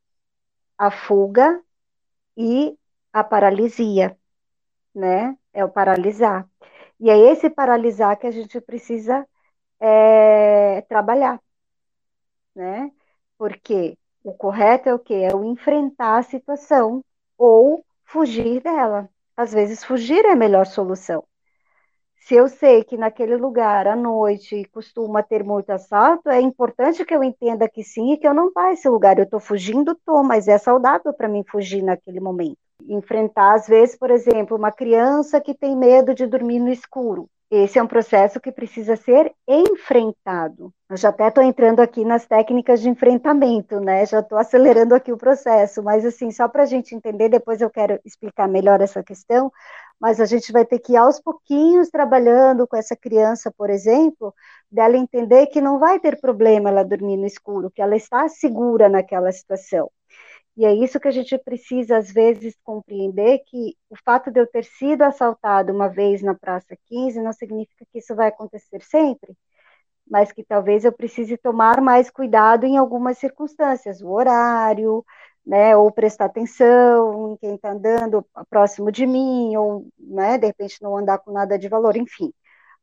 a 0.78 0.92
fuga 0.92 1.62
e 2.38 2.78
a 3.14 3.24
paralisia, 3.24 4.18
né? 4.94 5.38
É 5.54 5.64
o 5.66 5.70
paralisar. 5.70 6.48
E 7.00 7.10
é 7.10 7.18
esse 7.18 7.50
paralisar 7.50 8.18
que 8.20 8.28
a 8.28 8.32
gente 8.32 8.62
precisa 8.62 9.28
é, 9.80 10.82
trabalhar, 10.84 11.42
né? 12.56 12.92
Porque 13.38 13.98
o 14.24 14.34
correto 14.34 14.90
é 14.90 14.94
o 14.94 15.00
quê? 15.00 15.16
É 15.32 15.36
o 15.36 15.44
enfrentar 15.46 16.18
a 16.20 16.24
situação 16.24 17.04
ou 17.38 17.86
fugir 18.06 18.62
dela 18.62 19.10
às 19.38 19.52
vezes 19.54 19.84
fugir 19.84 20.24
é 20.26 20.32
a 20.32 20.36
melhor 20.36 20.66
solução. 20.66 21.24
Se 22.18 22.34
eu 22.34 22.48
sei 22.48 22.84
que 22.84 22.98
naquele 22.98 23.36
lugar 23.36 23.88
à 23.88 23.96
noite 23.96 24.66
costuma 24.74 25.22
ter 25.22 25.44
muito 25.44 25.70
assalto, 25.70 26.28
é 26.28 26.42
importante 26.42 27.06
que 27.06 27.14
eu 27.14 27.24
entenda 27.24 27.70
que 27.70 27.84
sim 27.84 28.14
e 28.14 28.18
que 28.18 28.28
eu 28.28 28.34
não 28.34 28.52
vá 28.52 28.68
a 28.70 28.74
esse 28.74 28.90
lugar. 28.90 29.20
Eu 29.20 29.26
estou 29.26 29.40
fugindo, 29.40 29.92
estou, 29.92 30.24
mas 30.24 30.48
é 30.48 30.58
saudável 30.58 31.14
para 31.14 31.28
mim 31.28 31.44
fugir 31.48 31.84
naquele 31.84 32.20
momento. 32.20 32.58
Enfrentar, 32.88 33.54
às 33.54 33.68
vezes, 33.68 33.96
por 33.96 34.10
exemplo, 34.10 34.58
uma 34.58 34.72
criança 34.72 35.40
que 35.40 35.54
tem 35.54 35.78
medo 35.78 36.16
de 36.16 36.26
dormir 36.26 36.60
no 36.60 36.70
escuro. 36.70 37.30
Esse 37.50 37.78
é 37.80 37.84
um 37.84 37.88
processo 37.88 38.40
que 38.40 38.52
precisa 38.52 38.96
ser 38.96 39.34
enfrentado. 39.48 40.74
Eu 40.90 40.98
já 40.98 41.10
até 41.10 41.28
estou 41.28 41.44
entrando 41.44 41.80
aqui 41.80 42.04
nas 42.04 42.26
técnicas 42.28 42.82
de 42.82 42.90
enfrentamento, 42.90 43.80
né? 43.80 44.06
Já 44.06 44.20
estou 44.20 44.38
acelerando 44.38 44.96
aqui 44.96 45.12
o 45.12 45.18
processo, 45.18 45.82
mas 45.84 46.06
assim, 46.06 46.32
só 46.32 46.48
para 46.48 46.64
a 46.64 46.66
gente 46.66 46.96
entender, 46.96 47.30
depois 47.30 47.62
eu 47.62 47.70
quero 47.70 48.00
explicar 48.06 48.48
melhor 48.48 48.82
essa 48.82 49.04
questão, 49.04 49.52
mas 50.00 50.20
a 50.20 50.26
gente 50.26 50.52
vai 50.52 50.66
ter 50.66 50.80
que 50.80 50.94
ir 50.94 50.98
aos 50.98 51.20
pouquinhos 51.22 51.90
trabalhando 51.90 52.68
com 52.68 52.76
essa 52.78 52.96
criança, 52.96 53.52
por 53.56 53.70
exemplo, 53.70 54.34
dela 54.72 54.98
entender 54.98 55.48
que 55.48 55.62
não 55.62 55.80
vai 55.80 56.00
ter 56.00 56.20
problema 56.20 56.70
ela 56.70 56.84
dormir 56.84 57.18
no 57.18 57.26
escuro, 57.26 57.72
que 57.72 57.82
ela 57.82 57.96
está 57.96 58.28
segura 58.28 58.90
naquela 58.90 59.32
situação. 59.32 59.90
E 60.58 60.66
é 60.66 60.74
isso 60.74 61.00
que 61.00 61.08
a 61.08 61.12
gente 61.12 61.38
precisa, 61.40 61.98
às 61.98 62.12
vezes, 62.12 62.56
compreender: 62.64 63.40
que 63.46 63.76
o 63.90 63.96
fato 64.06 64.32
de 64.32 64.40
eu 64.40 64.48
ter 64.48 64.64
sido 64.66 65.02
assaltado 65.04 65.74
uma 65.74 65.90
vez 65.90 66.22
na 66.22 66.34
Praça 66.36 66.78
15 66.88 67.22
não 67.22 67.34
significa 67.34 67.86
que 67.92 68.00
isso 68.00 68.16
vai 68.16 68.28
acontecer 68.30 68.82
sempre, 68.82 69.36
mas 70.10 70.32
que 70.32 70.44
talvez 70.44 70.86
eu 70.86 70.92
precise 70.94 71.38
tomar 71.38 71.82
mais 71.82 72.10
cuidado 72.12 72.66
em 72.66 72.78
algumas 72.78 73.18
circunstâncias, 73.18 74.02
o 74.02 74.10
horário, 74.10 75.04
né, 75.46 75.76
ou 75.78 75.92
prestar 75.92 76.26
atenção 76.26 77.34
em 77.34 77.38
quem 77.38 77.56
está 77.56 77.72
andando 77.72 78.26
próximo 78.50 78.92
de 78.92 79.06
mim, 79.08 79.56
ou, 79.58 79.88
né, 80.00 80.38
de 80.38 80.48
repente 80.48 80.82
não 80.82 80.98
andar 80.98 81.20
com 81.20 81.32
nada 81.32 81.58
de 81.60 81.68
valor, 81.70 81.96
enfim. 81.98 82.34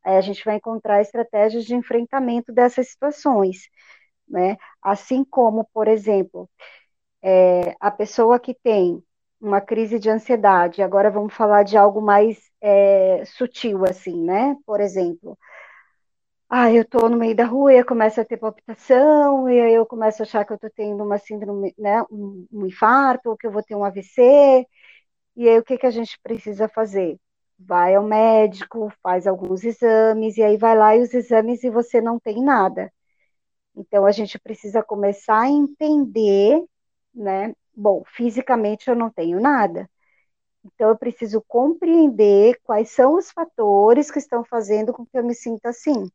Aí 0.05 0.17
a 0.17 0.21
gente 0.23 0.45
vai 0.45 0.57
encontrar 0.57 1.01
estratégias 1.03 1.65
de 1.65 1.75
enfrentamento 1.77 2.53
dessas 2.53 2.89
situações, 2.91 3.69
né? 4.29 4.57
Assim 4.83 5.25
como, 5.25 5.65
por 5.75 5.89
exemplo, 5.89 6.49
é, 7.23 7.77
a 7.81 7.91
pessoa 7.91 8.39
que 8.41 8.55
tem 8.55 9.03
uma 9.41 9.61
crise 9.61 9.99
de 9.99 10.11
ansiedade, 10.11 10.83
agora 10.83 11.11
vamos 11.11 11.35
falar 11.35 11.65
de 11.65 11.77
algo 11.77 12.01
mais 12.01 12.39
é, 12.61 13.25
sutil, 13.27 13.85
assim, 13.85 14.23
né? 14.25 14.57
Por 14.67 14.81
exemplo, 14.81 15.39
ah, 16.49 16.71
eu 16.71 16.83
estou 16.83 17.09
no 17.09 17.17
meio 17.17 17.35
da 17.35 17.45
rua 17.47 17.73
e 17.73 17.79
eu 17.79 17.87
começo 17.87 18.21
a 18.21 18.25
ter 18.25 18.37
palpitação, 18.37 19.49
e 19.49 19.61
aí 19.61 19.75
eu 19.75 19.87
começo 19.87 20.23
a 20.23 20.25
achar 20.25 20.45
que 20.45 20.53
eu 20.53 20.57
estou 20.57 20.71
tendo 20.71 21.03
uma 21.03 21.19
síndrome, 21.19 21.75
né, 21.79 22.03
um, 22.11 22.47
um 22.53 22.67
infarto, 22.67 23.31
ou 23.31 23.37
que 23.37 23.47
eu 23.47 23.51
vou 23.51 23.63
ter 23.63 23.75
um 23.75 23.85
AVC, 23.85 24.67
e 25.37 25.49
aí 25.49 25.59
o 25.59 25.65
que, 25.65 25.79
que 25.79 25.87
a 25.87 25.91
gente 25.91 26.19
precisa 26.23 26.69
fazer? 26.69 27.19
Vai 27.59 27.95
ao 27.95 28.05
médico, 28.05 28.93
faz 29.03 29.27
alguns 29.27 29.65
exames, 29.65 30.37
e 30.37 30.43
aí 30.43 30.57
vai 30.59 30.77
lá 30.77 30.97
e 30.97 31.03
os 31.03 31.15
exames 31.15 31.65
e 31.65 31.71
você 31.71 32.01
não 32.01 32.19
tem 32.21 32.43
nada. 32.43 32.93
Então 33.77 34.07
a 34.07 34.13
gente 34.13 34.39
precisa 34.39 34.83
começar 34.83 35.41
a 35.43 35.51
entender 35.51 36.63
né? 37.15 37.55
Bom, 37.75 38.03
fisicamente 38.07 38.89
eu 38.89 38.97
não 38.97 39.11
tenho 39.11 39.41
nada. 39.41 39.89
Então 40.65 40.91
eu 40.91 40.97
preciso 40.97 41.43
compreender 41.47 42.59
quais 42.65 42.91
são 42.91 43.17
os 43.17 43.31
fatores 43.33 44.11
que 44.11 44.19
estão 44.19 44.45
fazendo 44.45 44.93
com 44.93 45.05
que 45.05 45.19
eu 45.19 45.25
me 45.25 45.35
sinta 45.35 45.71
assim. 45.71 46.09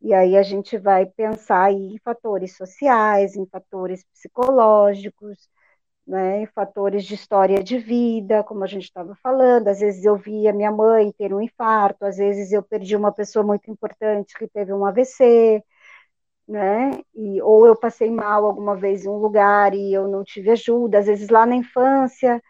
E 0.00 0.14
aí 0.14 0.36
a 0.36 0.42
gente 0.42 0.78
vai 0.78 1.06
pensar 1.06 1.72
em 1.72 1.98
fatores 2.04 2.56
sociais, 2.56 3.36
em 3.36 3.46
fatores 3.46 4.04
psicológicos, 4.12 5.48
né, 6.06 6.42
em 6.42 6.46
fatores 6.46 7.04
de 7.04 7.14
história 7.14 7.62
de 7.64 7.78
vida, 7.78 8.44
como 8.44 8.64
a 8.64 8.66
gente 8.66 8.84
estava 8.84 9.14
falando. 9.16 9.68
Às 9.68 9.80
vezes 9.80 10.04
eu 10.04 10.16
via 10.16 10.52
minha 10.52 10.70
mãe 10.70 11.12
ter 11.12 11.34
um 11.34 11.40
infarto, 11.42 12.04
às 12.06 12.16
vezes 12.18 12.52
eu 12.52 12.62
perdi 12.62 12.96
uma 12.96 13.12
pessoa 13.12 13.44
muito 13.44 13.70
importante 13.70 14.34
que 14.38 14.48
teve 14.48 14.72
um 14.72 14.84
AVC, 14.86 15.62
né? 16.48 17.00
E, 17.14 17.40
ou 17.42 17.66
eu 17.66 17.76
passei 17.76 18.10
mal 18.10 18.44
alguma 18.46 18.76
vez 18.76 19.04
em 19.04 19.08
um 19.08 19.18
lugar 19.18 19.74
e 19.74 19.92
eu 19.92 20.08
não 20.08 20.24
tive 20.24 20.50
ajuda, 20.50 20.98
às 20.98 21.06
vezes 21.06 21.28
lá 21.28 21.46
na 21.46 21.56
infância, 21.56 22.42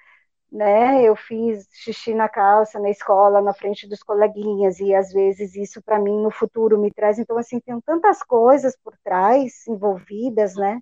né? 0.53 1.03
Eu 1.05 1.17
fiz 1.17 1.67
xixi 1.73 2.15
na 2.15 2.29
calça 2.29 2.79
na 2.81 2.91
escola, 2.91 3.43
na 3.43 3.55
frente 3.55 3.89
dos 3.89 4.03
coleguinhas, 4.03 4.81
e 4.81 4.95
às 4.95 5.13
vezes 5.13 5.55
isso 5.57 5.83
para 5.83 5.99
mim 5.99 6.23
no 6.23 6.31
futuro 6.31 6.79
me 6.79 6.93
traz. 6.93 7.19
Então, 7.19 7.39
assim, 7.39 7.61
tem 7.61 7.81
tantas 7.83 8.23
coisas 8.23 8.77
por 8.85 8.95
trás 9.05 9.67
envolvidas, 9.69 10.55
né? 10.57 10.81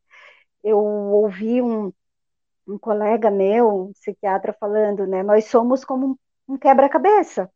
Eu 0.64 0.78
ouvi 0.80 1.62
um, 1.62 1.92
um 2.68 2.78
colega 2.78 3.30
meu, 3.30 3.68
um 3.87 3.92
psiquiatra, 3.92 4.52
falando, 4.59 5.06
né? 5.06 5.23
Nós 5.23 5.47
somos 5.47 5.85
como 5.85 6.18
um 6.49 6.59
quebra-cabeça. 6.59 7.50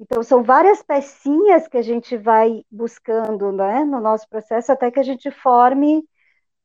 Então, 0.00 0.22
são 0.22 0.42
várias 0.42 0.82
pecinhas 0.82 1.68
que 1.68 1.76
a 1.76 1.82
gente 1.82 2.16
vai 2.16 2.64
buscando 2.70 3.52
né, 3.52 3.84
no 3.84 4.00
nosso 4.00 4.26
processo 4.30 4.72
até 4.72 4.90
que 4.90 4.98
a 4.98 5.02
gente 5.02 5.30
forme 5.30 6.02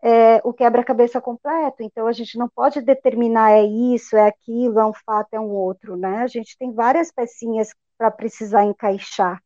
é, 0.02 0.40
o 0.46 0.54
quebra-cabeça 0.54 1.20
completo. 1.20 1.84
Então, 1.84 2.08
a 2.08 2.14
gente 2.14 2.38
não 2.38 2.48
pode 2.48 2.80
determinar 2.82 3.52
é 3.52 3.66
isso, 3.66 4.16
é 4.16 4.26
aquilo, 4.26 4.80
é 4.80 4.86
um 4.86 4.94
fato, 5.06 5.34
é 5.34 5.40
um 5.40 5.50
outro. 5.50 5.98
Né? 5.98 6.20
A 6.20 6.28
gente 6.28 6.58
tem 6.58 6.72
várias 6.72 7.12
pecinhas 7.12 7.74
para 7.98 8.10
precisar 8.10 8.64
encaixar. 8.64 9.44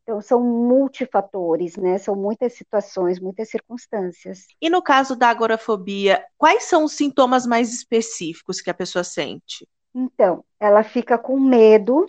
Então, 0.00 0.20
são 0.20 0.40
multifatores, 0.40 1.76
né? 1.76 1.96
São 1.96 2.14
muitas 2.14 2.52
situações, 2.52 3.18
muitas 3.18 3.48
circunstâncias. 3.48 4.46
E 4.60 4.68
no 4.68 4.82
caso 4.82 5.16
da 5.16 5.30
agorafobia, 5.30 6.22
quais 6.36 6.64
são 6.64 6.84
os 6.84 6.92
sintomas 6.92 7.46
mais 7.46 7.72
específicos 7.72 8.60
que 8.60 8.68
a 8.68 8.74
pessoa 8.74 9.02
sente? 9.02 9.66
Então, 9.94 10.44
ela 10.60 10.82
fica 10.82 11.16
com 11.16 11.40
medo 11.40 12.06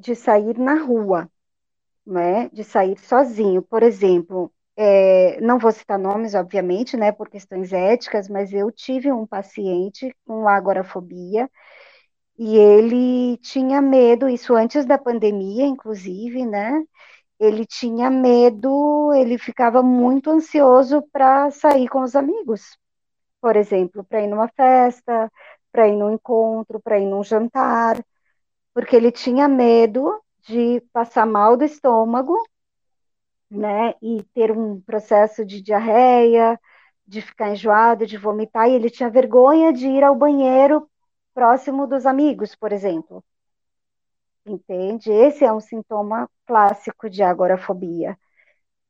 de 0.00 0.14
sair 0.16 0.58
na 0.58 0.76
rua, 0.82 1.30
né? 2.06 2.48
De 2.50 2.64
sair 2.64 2.98
sozinho. 2.98 3.62
Por 3.62 3.82
exemplo, 3.82 4.52
é, 4.76 5.40
não 5.40 5.58
vou 5.58 5.72
citar 5.72 5.98
nomes, 5.98 6.34
obviamente, 6.34 6.96
né? 6.96 7.12
Por 7.12 7.28
questões 7.28 7.72
éticas, 7.72 8.28
mas 8.28 8.52
eu 8.52 8.70
tive 8.72 9.12
um 9.12 9.26
paciente 9.26 10.14
com 10.26 10.48
agorafobia 10.48 11.50
e 12.38 12.56
ele 12.56 13.36
tinha 13.38 13.82
medo, 13.82 14.28
isso 14.28 14.54
antes 14.54 14.86
da 14.86 14.96
pandemia, 14.98 15.66
inclusive, 15.66 16.44
né? 16.46 16.82
Ele 17.38 17.66
tinha 17.66 18.10
medo, 18.10 19.12
ele 19.14 19.38
ficava 19.38 19.82
muito 19.82 20.30
ansioso 20.30 21.02
para 21.12 21.50
sair 21.50 21.88
com 21.88 22.02
os 22.02 22.16
amigos, 22.16 22.78
por 23.40 23.56
exemplo, 23.56 24.04
para 24.04 24.22
ir 24.22 24.28
numa 24.28 24.48
festa, 24.48 25.30
para 25.72 25.88
ir 25.88 25.96
num 25.96 26.12
encontro, 26.14 26.80
para 26.80 26.98
ir 26.98 27.06
num 27.06 27.24
jantar 27.24 27.98
porque 28.74 28.96
ele 28.96 29.12
tinha 29.12 29.48
medo 29.48 30.20
de 30.48 30.80
passar 30.92 31.26
mal 31.26 31.56
do 31.56 31.64
estômago, 31.64 32.36
né, 33.50 33.94
e 34.00 34.22
ter 34.34 34.52
um 34.52 34.80
processo 34.80 35.44
de 35.44 35.60
diarreia, 35.60 36.58
de 37.06 37.20
ficar 37.20 37.50
enjoado, 37.50 38.06
de 38.06 38.16
vomitar, 38.16 38.68
e 38.68 38.74
ele 38.74 38.88
tinha 38.88 39.10
vergonha 39.10 39.72
de 39.72 39.88
ir 39.88 40.04
ao 40.04 40.14
banheiro 40.14 40.88
próximo 41.34 41.86
dos 41.86 42.06
amigos, 42.06 42.54
por 42.54 42.72
exemplo. 42.72 43.24
Entende? 44.46 45.10
Esse 45.10 45.44
é 45.44 45.52
um 45.52 45.60
sintoma 45.60 46.28
clássico 46.46 47.10
de 47.10 47.22
agorafobia. 47.22 48.16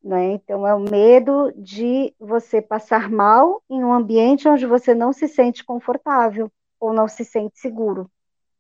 Né? 0.03 0.33
Então, 0.33 0.67
é 0.67 0.75
o 0.75 0.81
medo 0.81 1.53
de 1.57 2.15
você 2.19 2.63
passar 2.63 3.11
mal 3.11 3.63
em 3.69 3.85
um 3.85 3.93
ambiente 3.93 4.49
onde 4.49 4.67
você 4.67 4.95
não 4.95 5.13
se 5.13 5.29
sente 5.29 5.65
confortável 5.65 6.51
ou 6.79 6.93
não 6.93 7.07
se 7.09 7.25
sente 7.25 7.59
seguro. 7.59 8.11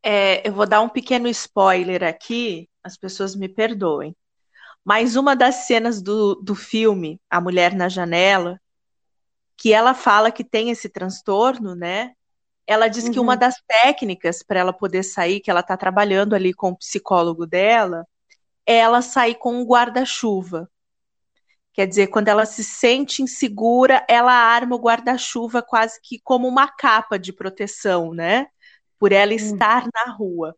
É, 0.02 0.46
eu 0.48 0.52
vou 0.52 0.66
dar 0.66 0.80
um 0.80 0.88
pequeno 0.88 1.28
spoiler 1.28 2.02
aqui, 2.02 2.68
as 2.82 2.96
pessoas 2.96 3.36
me 3.36 3.48
perdoem. 3.48 4.16
Mas 4.84 5.14
uma 5.16 5.36
das 5.36 5.66
cenas 5.66 6.00
do, 6.00 6.34
do 6.36 6.54
filme, 6.54 7.20
A 7.28 7.40
Mulher 7.40 7.74
na 7.74 7.88
Janela, 7.88 8.58
que 9.56 9.72
ela 9.72 9.92
fala 9.92 10.30
que 10.32 10.42
tem 10.42 10.70
esse 10.70 10.88
transtorno, 10.88 11.74
né? 11.74 12.12
Ela 12.66 12.88
diz 12.88 13.04
uhum. 13.04 13.12
que 13.12 13.20
uma 13.20 13.34
uhum. 13.34 13.38
das 13.38 13.56
técnicas 13.66 14.42
para 14.42 14.60
ela 14.60 14.72
poder 14.72 15.02
sair, 15.02 15.40
que 15.40 15.50
ela 15.50 15.60
está 15.60 15.76
trabalhando 15.76 16.34
ali 16.34 16.54
com 16.54 16.70
o 16.70 16.76
psicólogo 16.76 17.46
dela, 17.46 18.06
é 18.64 18.76
ela 18.76 19.02
sair 19.02 19.34
com 19.34 19.54
um 19.54 19.64
guarda-chuva. 19.64 20.70
Quer 21.72 21.86
dizer, 21.86 22.06
quando 22.08 22.28
ela 22.28 22.46
se 22.46 22.64
sente 22.64 23.22
insegura, 23.22 24.04
ela 24.08 24.32
arma 24.32 24.76
o 24.76 24.80
guarda-chuva 24.80 25.62
quase 25.62 26.00
que 26.02 26.20
como 26.22 26.48
uma 26.48 26.68
capa 26.68 27.18
de 27.18 27.32
proteção, 27.32 28.12
né? 28.14 28.46
Por 29.00 29.10
ela 29.10 29.32
hum. 29.32 29.36
estar 29.36 29.86
na 29.92 30.12
rua. 30.12 30.54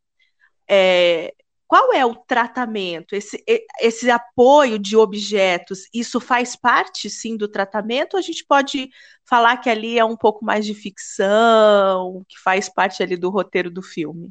É, 0.68 1.32
qual 1.72 1.90
é 1.94 2.04
o 2.04 2.14
tratamento? 2.14 3.14
Esse, 3.14 3.42
esse 3.80 4.10
apoio 4.10 4.78
de 4.78 4.94
objetos, 4.94 5.88
isso 5.94 6.20
faz 6.20 6.54
parte, 6.54 7.08
sim, 7.08 7.34
do 7.34 7.48
tratamento? 7.48 8.12
Ou 8.12 8.18
a 8.18 8.22
gente 8.22 8.44
pode 8.44 8.90
falar 9.24 9.56
que 9.56 9.70
ali 9.70 9.98
é 9.98 10.04
um 10.04 10.14
pouco 10.14 10.44
mais 10.44 10.66
de 10.66 10.74
ficção, 10.74 12.22
que 12.28 12.38
faz 12.38 12.68
parte 12.68 13.02
ali 13.02 13.16
do 13.16 13.30
roteiro 13.30 13.70
do 13.70 13.80
filme? 13.80 14.30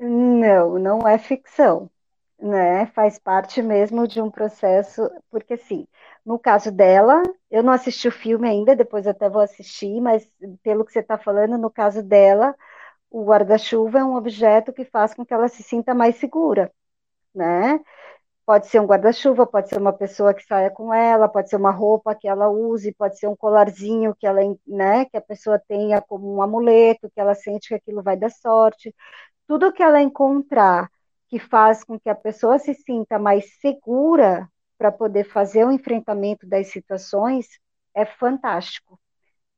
Não, 0.00 0.78
não 0.78 1.06
é 1.06 1.18
ficção, 1.18 1.90
né? 2.40 2.86
Faz 2.86 3.18
parte 3.18 3.60
mesmo 3.60 4.08
de 4.08 4.18
um 4.18 4.30
processo, 4.30 5.10
porque 5.30 5.52
assim, 5.52 5.86
no 6.24 6.38
caso 6.38 6.72
dela, 6.72 7.22
eu 7.50 7.62
não 7.62 7.74
assisti 7.74 8.08
o 8.08 8.12
filme 8.12 8.48
ainda, 8.48 8.74
depois 8.74 9.06
até 9.06 9.28
vou 9.28 9.42
assistir, 9.42 10.00
mas 10.00 10.26
pelo 10.62 10.82
que 10.82 10.92
você 10.92 11.00
está 11.00 11.18
falando, 11.18 11.58
no 11.58 11.70
caso 11.70 12.02
dela, 12.02 12.56
o 13.12 13.24
guarda-chuva 13.24 13.98
é 13.98 14.04
um 14.04 14.16
objeto 14.16 14.72
que 14.72 14.84
faz 14.86 15.14
com 15.14 15.24
que 15.24 15.34
ela 15.34 15.46
se 15.48 15.62
sinta 15.62 15.94
mais 15.94 16.16
segura, 16.16 16.72
né? 17.34 17.80
Pode 18.46 18.68
ser 18.68 18.80
um 18.80 18.86
guarda-chuva, 18.86 19.46
pode 19.46 19.68
ser 19.68 19.78
uma 19.78 19.92
pessoa 19.92 20.34
que 20.34 20.44
saia 20.44 20.70
com 20.70 20.92
ela, 20.92 21.28
pode 21.28 21.50
ser 21.50 21.56
uma 21.56 21.70
roupa 21.70 22.14
que 22.14 22.26
ela 22.28 22.48
use, 22.48 22.92
pode 22.94 23.18
ser 23.18 23.28
um 23.28 23.36
colarzinho 23.36 24.16
que 24.18 24.26
ela, 24.26 24.40
né, 24.66 25.04
que 25.06 25.16
a 25.16 25.20
pessoa 25.20 25.58
tenha 25.68 26.00
como 26.02 26.34
um 26.34 26.42
amuleto, 26.42 27.10
que 27.10 27.20
ela 27.20 27.34
sente 27.34 27.68
que 27.68 27.74
aquilo 27.74 28.02
vai 28.02 28.16
dar 28.16 28.30
sorte. 28.30 28.94
Tudo 29.46 29.72
que 29.72 29.82
ela 29.82 30.02
encontrar 30.02 30.90
que 31.28 31.38
faz 31.38 31.84
com 31.84 32.00
que 32.00 32.08
a 32.10 32.14
pessoa 32.14 32.58
se 32.58 32.74
sinta 32.74 33.18
mais 33.18 33.58
segura 33.60 34.48
para 34.78 34.92
poder 34.92 35.24
fazer 35.24 35.64
o 35.66 35.72
enfrentamento 35.72 36.46
das 36.46 36.68
situações, 36.68 37.46
é 37.94 38.04
fantástico. 38.06 38.98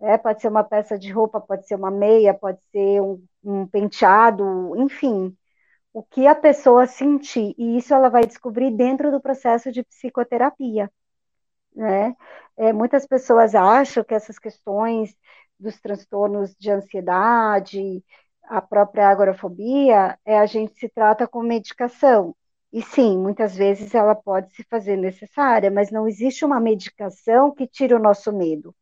É, 0.00 0.18
pode 0.18 0.42
ser 0.42 0.48
uma 0.48 0.64
peça 0.64 0.98
de 0.98 1.10
roupa, 1.12 1.40
pode 1.40 1.66
ser 1.66 1.76
uma 1.76 1.90
meia, 1.90 2.34
pode 2.34 2.60
ser 2.72 3.00
um, 3.00 3.22
um 3.44 3.66
penteado, 3.66 4.74
enfim, 4.76 5.36
o 5.92 6.02
que 6.02 6.26
a 6.26 6.34
pessoa 6.34 6.86
sentir, 6.86 7.54
e 7.58 7.78
isso 7.78 7.94
ela 7.94 8.08
vai 8.08 8.26
descobrir 8.26 8.70
dentro 8.72 9.10
do 9.10 9.20
processo 9.20 9.70
de 9.72 9.82
psicoterapia. 9.84 10.90
Né? 11.74 12.16
É, 12.56 12.72
muitas 12.72 13.06
pessoas 13.06 13.54
acham 13.54 14.04
que 14.04 14.14
essas 14.14 14.38
questões 14.38 15.16
dos 15.58 15.80
transtornos 15.80 16.54
de 16.56 16.70
ansiedade, 16.70 18.04
a 18.44 18.60
própria 18.62 19.08
agorafobia, 19.08 20.18
é 20.24 20.38
a 20.38 20.46
gente 20.46 20.74
se 20.78 20.88
trata 20.88 21.26
com 21.28 21.42
medicação. 21.42 22.34
E 22.72 22.82
sim, 22.82 23.16
muitas 23.16 23.54
vezes 23.56 23.94
ela 23.94 24.14
pode 24.16 24.52
se 24.54 24.64
fazer 24.64 24.96
necessária, 24.96 25.70
mas 25.70 25.90
não 25.92 26.08
existe 26.08 26.44
uma 26.44 26.60
medicação 26.60 27.52
que 27.54 27.66
tire 27.68 27.94
o 27.94 28.00
nosso 28.00 28.32
medo. 28.32 28.74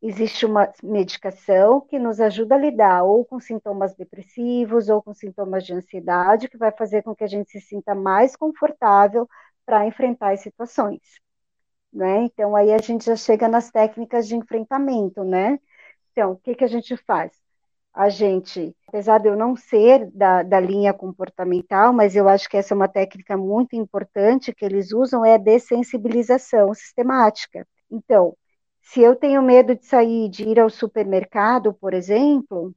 Existe 0.00 0.46
uma 0.46 0.72
medicação 0.82 1.80
que 1.80 1.98
nos 1.98 2.20
ajuda 2.20 2.54
a 2.54 2.58
lidar 2.58 3.02
ou 3.02 3.24
com 3.24 3.40
sintomas 3.40 3.96
depressivos 3.96 4.88
ou 4.88 5.02
com 5.02 5.12
sintomas 5.12 5.64
de 5.64 5.74
ansiedade, 5.74 6.48
que 6.48 6.56
vai 6.56 6.70
fazer 6.70 7.02
com 7.02 7.14
que 7.16 7.24
a 7.24 7.26
gente 7.26 7.50
se 7.50 7.60
sinta 7.60 7.94
mais 7.96 8.36
confortável 8.36 9.28
para 9.66 9.86
enfrentar 9.86 10.32
as 10.32 10.40
situações. 10.40 11.00
Né? 11.92 12.24
Então, 12.24 12.54
aí 12.54 12.72
a 12.72 12.78
gente 12.78 13.06
já 13.06 13.16
chega 13.16 13.48
nas 13.48 13.70
técnicas 13.70 14.28
de 14.28 14.36
enfrentamento, 14.36 15.24
né? 15.24 15.58
Então, 16.12 16.32
o 16.32 16.36
que, 16.36 16.54
que 16.54 16.64
a 16.64 16.68
gente 16.68 16.96
faz? 16.96 17.32
A 17.92 18.08
gente, 18.08 18.76
apesar 18.86 19.18
de 19.18 19.28
eu 19.28 19.36
não 19.36 19.56
ser 19.56 20.10
da, 20.12 20.42
da 20.42 20.60
linha 20.60 20.92
comportamental, 20.94 21.92
mas 21.92 22.14
eu 22.14 22.28
acho 22.28 22.48
que 22.48 22.56
essa 22.56 22.74
é 22.74 22.76
uma 22.76 22.88
técnica 22.88 23.36
muito 23.36 23.74
importante 23.74 24.54
que 24.54 24.64
eles 24.64 24.92
usam, 24.92 25.24
é 25.24 25.34
a 25.34 25.38
dessensibilização 25.38 26.72
sistemática. 26.74 27.66
Então, 27.90 28.36
se 28.90 29.00
eu 29.02 29.14
tenho 29.16 29.42
medo 29.42 29.74
de 29.76 29.84
sair, 29.86 30.28
de 30.30 30.44
ir 30.48 30.58
ao 30.60 30.70
supermercado, 30.70 31.72
por 31.74 31.94
exemplo, 31.94 32.74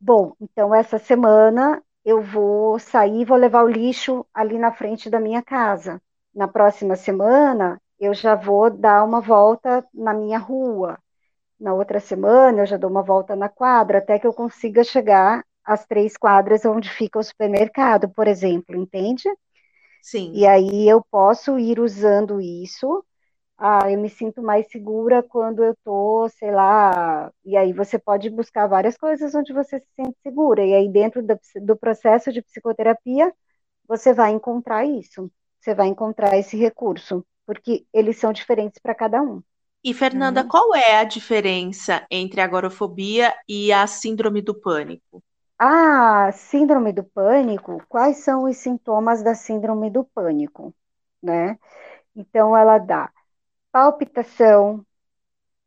bom, 0.00 0.34
então 0.40 0.74
essa 0.74 0.98
semana 0.98 1.82
eu 2.04 2.20
vou 2.22 2.78
sair, 2.78 3.24
vou 3.24 3.36
levar 3.36 3.64
o 3.64 3.68
lixo 3.68 4.26
ali 4.34 4.58
na 4.58 4.72
frente 4.72 5.08
da 5.10 5.18
minha 5.20 5.42
casa. 5.42 6.00
Na 6.34 6.46
próxima 6.48 6.96
semana, 6.96 7.80
eu 7.98 8.12
já 8.12 8.34
vou 8.34 8.70
dar 8.70 9.04
uma 9.04 9.20
volta 9.20 9.86
na 9.94 10.12
minha 10.14 10.38
rua 10.38 10.98
na 11.60 11.74
outra 11.74 12.00
semana 12.00 12.60
eu 12.62 12.66
já 12.66 12.76
dou 12.76 12.90
uma 12.90 13.02
volta 13.02 13.36
na 13.36 13.48
quadra 13.48 13.98
até 13.98 14.18
que 14.18 14.26
eu 14.26 14.34
consiga 14.34 14.84
chegar 14.84 15.44
às 15.64 15.86
três 15.86 16.16
quadras 16.16 16.64
onde 16.66 16.90
fica 16.90 17.18
o 17.18 17.22
supermercado, 17.24 18.08
por 18.10 18.28
exemplo, 18.28 18.76
entende? 18.76 19.24
Sim. 20.02 20.32
E 20.34 20.46
aí 20.46 20.88
eu 20.88 21.02
posso 21.10 21.58
ir 21.58 21.80
usando 21.80 22.40
isso. 22.40 23.04
Ah, 23.56 23.90
eu 23.90 23.98
me 23.98 24.08
sinto 24.10 24.42
mais 24.42 24.66
segura 24.70 25.22
quando 25.22 25.62
eu 25.64 25.76
tô, 25.84 26.28
sei 26.30 26.50
lá. 26.50 27.32
E 27.44 27.56
aí 27.56 27.72
você 27.72 27.98
pode 27.98 28.28
buscar 28.30 28.66
várias 28.66 28.96
coisas 28.96 29.34
onde 29.34 29.52
você 29.52 29.78
se 29.80 29.86
sente 29.96 30.16
segura. 30.22 30.64
E 30.64 30.74
aí 30.74 30.88
dentro 30.88 31.22
do, 31.22 31.38
do 31.62 31.76
processo 31.76 32.32
de 32.32 32.42
psicoterapia 32.42 33.32
você 33.88 34.12
vai 34.14 34.32
encontrar 34.32 34.84
isso. 34.84 35.30
Você 35.60 35.74
vai 35.74 35.88
encontrar 35.88 36.36
esse 36.38 36.56
recurso, 36.56 37.26
porque 37.46 37.86
eles 37.92 38.18
são 38.18 38.32
diferentes 38.32 38.80
para 38.80 38.94
cada 38.94 39.22
um. 39.22 39.42
E, 39.84 39.92
Fernanda, 39.94 40.42
uhum. 40.42 40.48
qual 40.48 40.74
é 40.74 40.96
a 40.96 41.04
diferença 41.04 42.06
entre 42.10 42.40
a 42.40 42.44
agorafobia 42.44 43.34
e 43.48 43.72
a 43.72 43.86
síndrome 43.86 44.40
do 44.42 44.54
pânico? 44.54 45.22
A 45.58 46.32
síndrome 46.32 46.92
do 46.92 47.04
pânico, 47.04 47.82
quais 47.88 48.18
são 48.18 48.44
os 48.44 48.56
sintomas 48.56 49.22
da 49.22 49.34
síndrome 49.34 49.90
do 49.90 50.04
pânico, 50.04 50.74
né? 51.22 51.58
Então, 52.16 52.56
ela 52.56 52.78
dá 52.78 53.10
palpitação, 53.74 54.86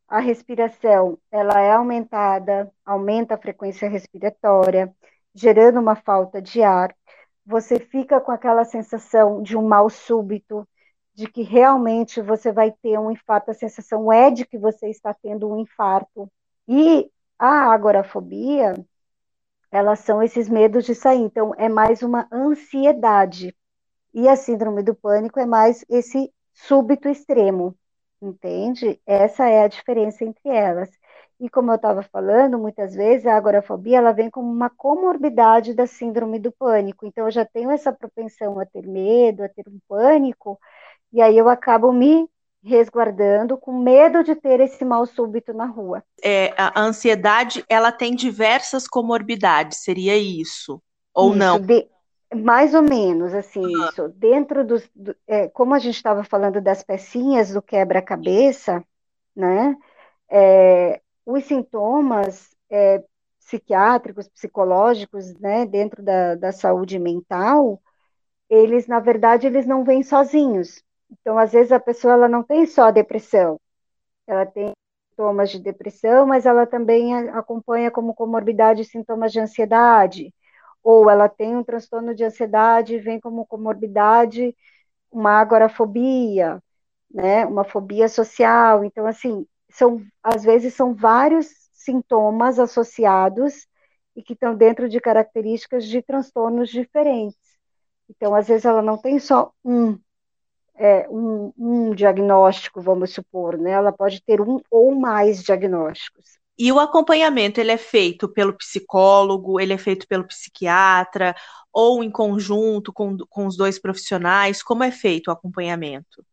a 0.08 0.20
respiração, 0.22 1.18
ela 1.30 1.60
é 1.60 1.74
aumentada, 1.74 2.72
aumenta 2.86 3.36
a 3.36 3.38
frequência 3.38 3.90
respiratória, 3.90 4.96
gerando 5.36 5.82
uma 5.82 5.94
falta 5.94 6.42
de 6.42 6.64
ar. 6.64 6.96
Você 7.46 7.82
fica 7.82 8.22
com 8.22 8.32
aquela 8.32 8.64
sensação 8.64 9.44
de 9.44 9.58
um 9.58 9.68
mal 9.68 9.90
súbito, 9.90 10.66
de 11.14 11.28
que 11.30 11.42
realmente 11.42 12.22
você 12.22 12.50
vai 12.50 12.72
ter 12.72 12.98
um 12.98 13.12
infarto, 13.12 13.52
a 13.52 13.54
sensação 13.54 14.10
é 14.10 14.32
de 14.32 14.46
que 14.46 14.58
você 14.58 14.90
está 14.90 15.14
tendo 15.14 15.52
um 15.52 15.60
infarto. 15.60 16.32
E 16.66 17.12
a 17.38 17.74
agorafobia, 17.74 18.74
elas 19.70 20.00
são 20.00 20.24
esses 20.24 20.48
medos 20.48 20.86
de 20.86 20.96
sair, 20.96 21.20
então 21.20 21.54
é 21.58 21.68
mais 21.68 22.02
uma 22.02 22.26
ansiedade. 22.32 23.54
E 24.14 24.30
a 24.30 24.38
síndrome 24.38 24.82
do 24.82 24.96
pânico 24.96 25.42
é 25.42 25.46
mais 25.46 25.84
esse 25.90 26.34
súbito 26.54 27.10
extremo, 27.10 27.76
entende? 28.22 29.00
Essa 29.06 29.48
é 29.48 29.64
a 29.64 29.68
diferença 29.68 30.24
entre 30.24 30.50
elas. 30.50 30.90
E 31.40 31.50
como 31.50 31.72
eu 31.72 31.76
estava 31.76 32.02
falando, 32.02 32.58
muitas 32.58 32.96
vezes 32.96 33.28
a 33.28 33.38
agorafobia 33.38 34.00
ela 34.00 34.12
vem 34.12 34.30
como 34.30 34.52
uma 34.52 34.70
comorbidade 34.70 35.74
da 35.74 35.86
síndrome 35.86 36.40
do 36.40 36.52
pânico. 36.52 37.06
Então 37.06 37.26
eu 37.26 37.32
já 37.32 37.46
tenho 37.46 37.70
essa 37.70 37.94
propensão 37.94 38.60
a 38.60 38.66
ter 38.66 38.88
medo, 38.88 39.44
a 39.44 39.50
ter 39.50 39.66
um 39.68 39.80
pânico, 39.88 40.60
e 41.14 41.22
aí 41.22 41.38
eu 41.38 41.48
acabo 41.48 41.94
me 41.94 42.28
resguardando 42.64 43.58
com 43.58 43.72
medo 43.72 44.24
de 44.24 44.36
ter 44.36 44.60
esse 44.60 44.84
mal 44.84 45.06
súbito 45.06 45.54
na 45.54 45.66
rua. 45.66 46.04
É, 46.24 46.54
a 46.58 46.82
ansiedade, 46.82 47.64
ela 47.70 47.92
tem 47.92 48.16
diversas 48.16 48.88
comorbidades, 48.88 49.84
seria 49.84 50.18
isso? 50.18 50.82
Ou 51.14 51.30
isso, 51.30 51.38
não? 51.38 51.60
De, 51.62 51.88
mais 52.36 52.74
ou 52.74 52.82
menos, 52.82 53.34
assim, 53.34 53.64
ah. 53.64 53.90
isso. 53.90 54.10
Dentro 54.10 54.66
dos, 54.66 54.90
do, 54.96 55.16
é, 55.28 55.48
como 55.50 55.74
a 55.74 55.80
gente 55.80 55.96
estava 55.96 56.24
falando 56.24 56.62
das 56.62 56.84
pecinhas 56.84 57.54
do 57.54 57.62
quebra-cabeça, 57.62 58.84
né, 59.36 59.78
é, 60.30 61.02
os 61.26 61.44
sintomas 61.46 62.56
é, 62.70 63.04
psiquiátricos, 63.40 64.28
psicológicos, 64.28 65.34
né, 65.40 65.66
dentro 65.66 66.04
da, 66.04 66.36
da 66.36 66.52
saúde 66.52 67.00
mental, 67.00 67.82
eles, 68.50 68.88
na 68.88 69.00
verdade, 69.00 69.48
eles 69.48 69.66
não 69.66 69.84
vêm 69.84 70.04
sozinhos. 70.04 70.84
Então, 71.10 71.38
às 71.38 71.54
vezes, 71.54 71.72
a 71.72 71.80
pessoa 71.80 72.14
ela 72.14 72.28
não 72.28 72.44
tem 72.44 72.66
só 72.66 72.92
depressão, 72.92 73.60
ela 74.26 74.46
tem 74.46 74.74
sintomas 75.10 75.50
de 75.50 75.60
depressão, 75.60 76.26
mas 76.28 76.46
ela 76.46 76.66
também 76.68 77.14
acompanha 77.30 77.90
como 77.90 78.14
comorbidade 78.14 78.84
sintomas 78.84 79.32
de 79.32 79.40
ansiedade, 79.40 80.34
ou 80.90 81.10
ela 81.10 81.28
tem 81.28 81.54
um 81.54 81.66
transtorno 81.66 82.16
de 82.16 82.24
ansiedade 82.24 82.96
e 82.96 83.00
vem 83.00 83.20
como 83.20 83.46
comorbidade 83.46 84.56
uma 85.12 85.32
agorafobia, 85.42 86.64
né, 87.12 87.46
uma 87.46 87.66
fobia 87.66 88.08
social. 88.08 88.86
Então, 88.86 89.06
assim, 89.06 89.46
são, 89.70 90.02
às 90.24 90.46
vezes 90.46 90.74
são 90.76 90.96
vários 90.96 91.48
sintomas 91.74 92.58
associados 92.58 93.68
e 94.16 94.24
que 94.24 94.32
estão 94.32 94.56
dentro 94.56 94.88
de 94.88 95.02
características 95.02 95.86
de 95.86 96.02
transtornos 96.02 96.70
diferentes. 96.70 97.38
Então, 98.10 98.34
às 98.34 98.48
vezes, 98.48 98.64
ela 98.64 98.82
não 98.82 98.98
tem 98.98 99.20
só 99.20 99.52
um 99.66 100.00
é, 100.76 101.10
um, 101.10 101.52
um 101.58 101.92
diagnóstico, 101.96 102.80
vamos 102.82 103.14
supor, 103.14 103.58
né? 103.58 103.72
Ela 103.72 103.92
pode 103.92 104.24
ter 104.24 104.40
um 104.40 104.62
ou 104.72 104.96
mais 104.96 105.44
diagnósticos. 105.44 106.40
E 106.58 106.72
o 106.72 106.80
acompanhamento, 106.80 107.60
ele 107.60 107.72
é 107.72 107.78
feito 107.78 108.28
pelo 108.28 108.54
psicólogo, 108.54 109.60
ele 109.60 109.74
é 109.74 109.78
feito 109.78 110.08
pelo 110.08 110.26
psiquiatra, 110.26 111.36
ou 111.72 112.04
em 112.04 112.10
conjunto 112.10 112.92
com, 112.92 113.16
com 113.30 113.46
os 113.46 113.56
dois 113.56 113.78
profissionais? 113.78 114.64
Como 114.64 114.84
é 114.84 114.90
feito 114.90 115.28
o 115.28 115.32
acompanhamento? 115.32 116.26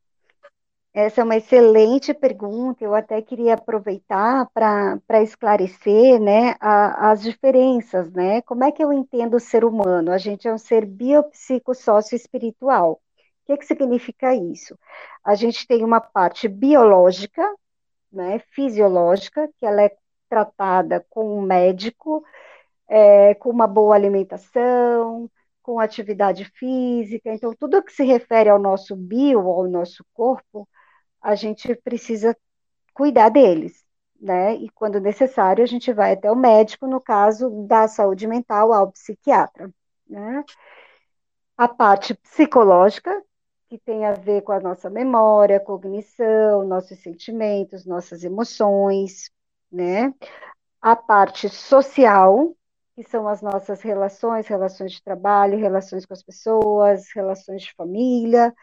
Essa 0.94 1.20
é 1.20 1.24
uma 1.24 1.36
excelente 1.36 2.14
pergunta. 2.14 2.82
Eu 2.84 2.94
até 2.94 3.20
queria 3.20 3.54
aproveitar 3.54 4.48
para 4.54 5.22
esclarecer 5.22 6.20
né, 6.20 6.54
a, 6.60 7.10
as 7.10 7.20
diferenças, 7.20 8.12
né? 8.12 8.40
Como 8.42 8.62
é 8.62 8.70
que 8.70 8.82
eu 8.82 8.92
entendo 8.92 9.34
o 9.34 9.40
ser 9.40 9.64
humano? 9.64 10.12
A 10.12 10.18
gente 10.18 10.46
é 10.46 10.54
um 10.54 10.58
ser 10.58 10.86
biopsicossócio-espiritual. 10.86 12.92
O 12.92 13.00
que, 13.46 13.56
que 13.58 13.66
significa 13.66 14.34
isso? 14.34 14.78
A 15.22 15.34
gente 15.34 15.66
tem 15.66 15.84
uma 15.84 16.00
parte 16.00 16.48
biológica, 16.48 17.42
né, 18.10 18.38
fisiológica, 18.52 19.50
que 19.58 19.66
ela 19.66 19.82
é 19.82 19.94
tratada 20.34 21.06
com 21.08 21.38
um 21.38 21.42
médico, 21.42 22.24
é, 22.88 23.34
com 23.34 23.50
uma 23.50 23.68
boa 23.68 23.94
alimentação, 23.94 25.30
com 25.62 25.78
atividade 25.78 26.44
física. 26.56 27.32
Então, 27.32 27.54
tudo 27.54 27.82
que 27.82 27.92
se 27.92 28.04
refere 28.04 28.50
ao 28.50 28.58
nosso 28.58 28.96
bio, 28.96 29.48
ao 29.48 29.68
nosso 29.68 30.04
corpo, 30.12 30.68
a 31.22 31.36
gente 31.36 31.72
precisa 31.76 32.36
cuidar 32.92 33.28
deles, 33.28 33.84
né? 34.20 34.56
E 34.56 34.68
quando 34.70 35.00
necessário, 35.00 35.62
a 35.62 35.66
gente 35.66 35.92
vai 35.92 36.14
até 36.14 36.30
o 36.30 36.36
médico, 36.36 36.86
no 36.88 37.00
caso 37.00 37.48
da 37.68 37.86
saúde 37.86 38.26
mental, 38.26 38.72
ao 38.72 38.90
psiquiatra, 38.90 39.70
né? 40.08 40.44
A 41.56 41.68
parte 41.68 42.14
psicológica, 42.14 43.22
que 43.68 43.78
tem 43.78 44.04
a 44.04 44.12
ver 44.14 44.42
com 44.42 44.52
a 44.52 44.60
nossa 44.60 44.90
memória, 44.90 45.60
cognição, 45.60 46.66
nossos 46.66 46.98
sentimentos, 47.00 47.86
nossas 47.86 48.24
emoções, 48.24 49.30
né? 49.74 50.14
A 50.80 50.96
parte 50.96 51.48
social, 51.48 52.54
que 52.94 53.02
são 53.04 53.28
as 53.28 53.42
nossas 53.42 53.82
relações, 53.82 54.46
relações 54.46 54.92
de 54.92 55.02
trabalho, 55.02 55.58
relações 55.58 56.06
com 56.06 56.14
as 56.14 56.22
pessoas, 56.22 57.08
relações 57.14 57.62
de 57.62 57.74
família. 57.74 58.54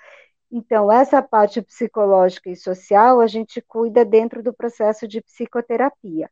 Então, 0.51 0.91
essa 0.91 1.21
parte 1.21 1.61
psicológica 1.61 2.49
e 2.49 2.55
social 2.55 3.21
a 3.21 3.27
gente 3.27 3.61
cuida 3.61 4.05
dentro 4.05 4.43
do 4.43 4.53
processo 4.53 5.07
de 5.07 5.21
psicoterapia. 5.21 6.29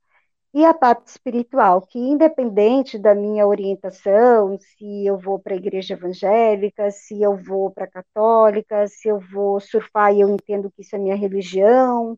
E 0.53 0.65
a 0.65 0.73
parte 0.73 1.07
espiritual, 1.07 1.81
que 1.81 1.99
independente 1.99 2.97
da 2.97 3.13
minha 3.13 3.45
orientação, 3.45 4.57
se 4.59 5.05
eu 5.05 5.17
vou 5.17 5.39
para 5.39 5.53
a 5.53 5.57
igreja 5.57 5.93
evangélica, 5.93 6.89
se 6.91 7.21
eu 7.21 7.35
vou 7.37 7.69
para 7.71 7.85
a 7.85 7.87
católica, 7.87 8.87
se 8.87 9.07
eu 9.09 9.19
vou 9.19 9.59
surfar 9.59 10.13
e 10.13 10.21
eu 10.21 10.29
entendo 10.29 10.71
que 10.71 10.81
isso 10.81 10.95
é 10.95 10.99
minha 10.99 11.15
religião, 11.15 12.17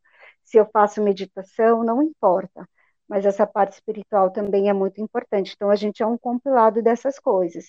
se 0.51 0.57
eu 0.57 0.65
faço 0.71 1.01
meditação, 1.01 1.83
não 1.83 2.03
importa. 2.03 2.67
Mas 3.07 3.25
essa 3.25 3.47
parte 3.47 3.73
espiritual 3.73 4.31
também 4.31 4.69
é 4.69 4.73
muito 4.73 5.01
importante. 5.01 5.53
Então, 5.55 5.69
a 5.69 5.75
gente 5.75 6.03
é 6.03 6.07
um 6.07 6.17
compilado 6.17 6.81
dessas 6.81 7.19
coisas. 7.19 7.65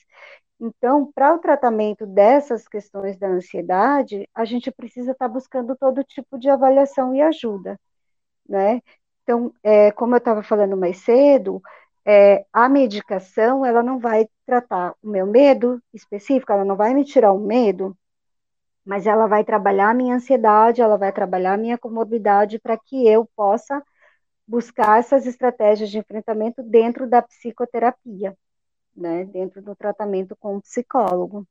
Então, 0.61 1.11
para 1.13 1.35
o 1.35 1.39
tratamento 1.39 2.07
dessas 2.07 2.69
questões 2.69 3.19
da 3.19 3.29
ansiedade, 3.29 4.29
a 4.35 4.45
gente 4.45 4.71
precisa 4.71 5.13
estar 5.13 5.29
tá 5.29 5.33
buscando 5.33 5.77
todo 5.77 6.05
tipo 6.05 6.39
de 6.39 6.49
avaliação 6.49 7.15
e 7.15 7.23
ajuda, 7.23 7.79
né? 8.49 8.81
Então, 9.23 9.53
é, 9.63 9.93
como 9.93 10.15
eu 10.15 10.19
estava 10.19 10.43
falando 10.43 10.77
mais 10.77 10.99
cedo, 10.99 11.63
é, 12.05 12.45
a 12.53 12.69
medicação 12.69 13.65
ela 13.67 13.83
não 13.83 13.99
vai 13.99 14.29
tratar 14.47 14.95
o 15.03 15.09
meu 15.09 15.27
medo 15.27 15.83
específico, 15.95 16.53
ela 16.53 16.65
não 16.65 16.77
vai 16.77 16.95
me 16.95 17.05
tirar 17.05 17.33
o 17.33 17.41
medo, 17.41 17.97
mas 18.85 19.07
ela 19.07 19.27
vai 19.27 19.45
trabalhar 19.45 19.91
a 19.91 19.95
minha 19.95 20.15
ansiedade, 20.15 20.81
ela 20.81 20.97
vai 20.97 21.13
trabalhar 21.13 21.55
a 21.55 21.59
minha 21.59 21.79
comorbidade 21.79 22.59
para 22.59 22.77
que 22.77 23.07
eu 23.07 23.29
possa 23.37 23.83
buscar 24.47 24.99
essas 24.99 25.27
estratégias 25.27 25.91
de 25.91 25.99
enfrentamento 25.99 26.63
dentro 26.63 27.09
da 27.09 27.23
psicoterapia, 27.23 28.37
né, 28.95 29.25
dentro 29.25 29.63
do 29.63 29.75
tratamento 29.75 30.37
com 30.37 30.57
o 30.57 30.63
psicólogo. 30.63 31.47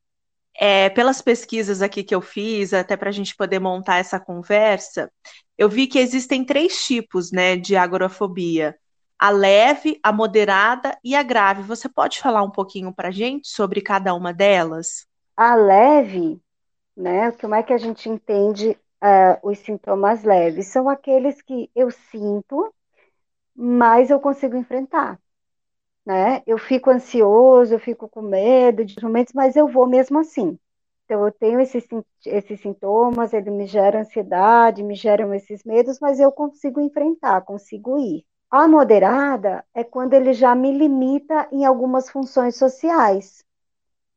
É, 0.53 0.89
pelas 0.89 1.21
pesquisas 1.21 1.81
aqui 1.81 2.03
que 2.03 2.13
eu 2.13 2.21
fiz, 2.21 2.73
até 2.73 2.97
para 2.97 3.09
a 3.09 3.13
gente 3.13 3.35
poder 3.35 3.59
montar 3.59 3.97
essa 3.97 4.19
conversa, 4.19 5.09
eu 5.57 5.69
vi 5.69 5.87
que 5.87 5.97
existem 5.97 6.43
três 6.43 6.83
tipos 6.83 7.31
né, 7.31 7.55
de 7.55 7.75
agorafobia: 7.75 8.75
a 9.17 9.29
leve, 9.29 9.97
a 10.03 10.11
moderada 10.11 10.97
e 11.03 11.15
a 11.15 11.23
grave. 11.23 11.63
Você 11.63 11.87
pode 11.87 12.19
falar 12.19 12.43
um 12.43 12.51
pouquinho 12.51 12.93
para 12.93 13.07
a 13.07 13.11
gente 13.11 13.47
sobre 13.47 13.81
cada 13.81 14.13
uma 14.13 14.33
delas? 14.33 15.07
A 15.37 15.55
leve, 15.55 16.39
né? 17.01 17.31
Como 17.33 17.55
é 17.55 17.63
que 17.63 17.73
a 17.73 17.77
gente 17.77 18.09
entende 18.09 18.71
uh, 19.03 19.49
os 19.49 19.59
sintomas 19.59 20.23
leves? 20.23 20.67
São 20.67 20.89
aqueles 20.89 21.41
que 21.41 21.69
eu 21.75 21.91
sinto, 21.91 22.73
mas 23.55 24.09
eu 24.11 24.19
consigo 24.19 24.57
enfrentar 24.57 25.19
né? 26.05 26.41
Eu 26.47 26.57
fico 26.57 26.89
ansioso, 26.89 27.73
eu 27.73 27.79
fico 27.79 28.09
com 28.09 28.21
medo 28.21 28.83
de 28.85 29.01
momentos, 29.03 29.33
mas 29.33 29.55
eu 29.55 29.67
vou 29.67 29.87
mesmo 29.87 30.19
assim. 30.19 30.57
Então, 31.05 31.25
eu 31.25 31.31
tenho 31.31 31.59
esses, 31.59 31.85
esses 32.25 32.61
sintomas, 32.61 33.33
ele 33.33 33.49
me 33.51 33.65
gera 33.67 33.99
ansiedade, 34.01 34.83
me 34.83 34.95
geram 34.95 35.33
esses 35.33 35.63
medos, 35.63 35.99
mas 35.99 36.19
eu 36.19 36.31
consigo 36.31 36.79
enfrentar, 36.79 37.41
consigo 37.41 37.99
ir. 37.99 38.25
A 38.49 38.67
moderada 38.67 39.63
é 39.73 39.83
quando 39.83 40.13
ele 40.13 40.33
já 40.33 40.55
me 40.55 40.71
limita 40.77 41.47
em 41.51 41.65
algumas 41.65 42.09
funções 42.09 42.55
sociais. 42.55 43.43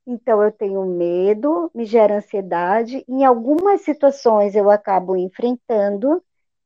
Então, 0.07 0.43
eu 0.43 0.53
tenho 0.53 0.85
medo, 0.87 1.71
me 1.75 1.85
gera 1.87 2.17
ansiedade, 2.19 3.05
em 3.09 3.25
algumas 3.25 3.83
situações 3.83 4.55
eu 4.55 4.71
acabo 4.71 5.17
enfrentando 5.17 6.23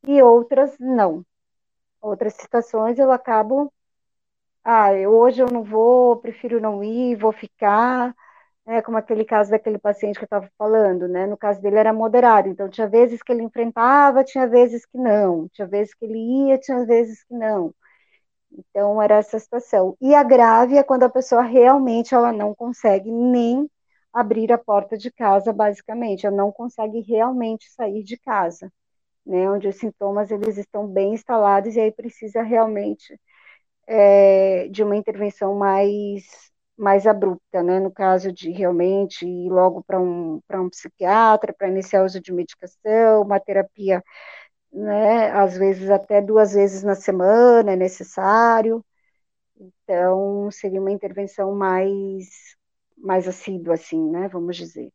e 0.06 0.20
outras 0.22 0.76
não. 0.78 1.24
Outras 2.00 2.34
situações 2.34 2.98
eu 2.98 3.12
acabo 3.12 3.72
ah, 4.64 4.92
hoje 5.08 5.40
eu 5.42 5.48
não 5.50 5.62
vou, 5.64 6.16
prefiro 6.16 6.60
não 6.60 6.84
ir, 6.84 7.16
vou 7.16 7.32
ficar, 7.32 8.14
né, 8.66 8.82
como 8.82 8.98
aquele 8.98 9.24
caso 9.24 9.50
daquele 9.50 9.78
paciente 9.78 10.16
que 10.18 10.24
eu 10.24 10.26
estava 10.26 10.50
falando, 10.58 11.08
né, 11.08 11.26
no 11.26 11.36
caso 11.38 11.60
dele 11.62 11.78
era 11.78 11.92
moderado, 11.92 12.48
então 12.48 12.68
tinha 12.68 12.86
vezes 12.86 13.22
que 13.22 13.32
ele 13.32 13.42
enfrentava, 13.42 14.24
tinha 14.24 14.46
vezes 14.46 14.84
que 14.86 14.98
não, 14.98 15.48
tinha 15.50 15.66
vezes 15.66 15.94
que 15.94 16.04
ele 16.04 16.18
ia, 16.48 16.58
tinha 16.58 16.84
vezes 16.84 17.24
que 17.24 17.34
não, 17.34 17.74
então 18.52 19.00
era 19.02 19.16
essa 19.16 19.38
situação, 19.38 19.96
e 20.00 20.14
a 20.14 20.22
grave 20.22 20.76
é 20.76 20.82
quando 20.82 21.04
a 21.04 21.08
pessoa 21.10 21.42
realmente 21.42 22.14
ela 22.14 22.32
não 22.32 22.54
consegue 22.54 23.10
nem 23.10 23.68
abrir 24.12 24.52
a 24.52 24.58
porta 24.58 24.96
de 24.98 25.10
casa, 25.12 25.52
basicamente, 25.52 26.26
ela 26.26 26.36
não 26.36 26.50
consegue 26.52 27.00
realmente 27.00 27.70
sair 27.72 28.02
de 28.04 28.16
casa, 28.18 28.72
né, 29.26 29.50
onde 29.50 29.68
os 29.68 29.76
sintomas 29.76 30.30
eles 30.30 30.56
estão 30.58 30.86
bem 30.86 31.14
instalados 31.14 31.76
e 31.76 31.80
aí 31.80 31.92
precisa 31.92 32.42
realmente 32.42 33.18
é, 33.86 34.68
de 34.68 34.82
uma 34.82 34.96
intervenção 34.96 35.54
mais, 35.54 36.24
mais 36.76 37.06
abrupta, 37.06 37.62
né? 37.62 37.80
No 37.80 37.90
caso 37.92 38.32
de 38.32 38.50
realmente 38.50 39.26
ir 39.26 39.50
logo 39.50 39.82
para 39.84 40.00
um, 40.00 40.40
um 40.52 40.70
psiquiatra, 40.70 41.54
para 41.56 41.68
iniciar 41.68 42.02
o 42.02 42.06
uso 42.06 42.20
de 42.20 42.32
medicação, 42.32 43.22
uma 43.22 43.40
terapia, 43.40 44.02
né? 44.72 45.30
Às 45.32 45.56
vezes 45.56 45.90
até 45.90 46.20
duas 46.20 46.52
vezes 46.52 46.82
na 46.82 46.94
semana 46.94 47.72
é 47.72 47.76
necessário. 47.76 48.84
Então, 49.58 50.50
seria 50.50 50.80
uma 50.80 50.90
intervenção 50.90 51.54
mais, 51.54 52.56
mais 52.96 53.26
assídua, 53.26 53.74
assim, 53.74 54.10
né? 54.10 54.28
Vamos 54.28 54.56
dizer. 54.56 54.92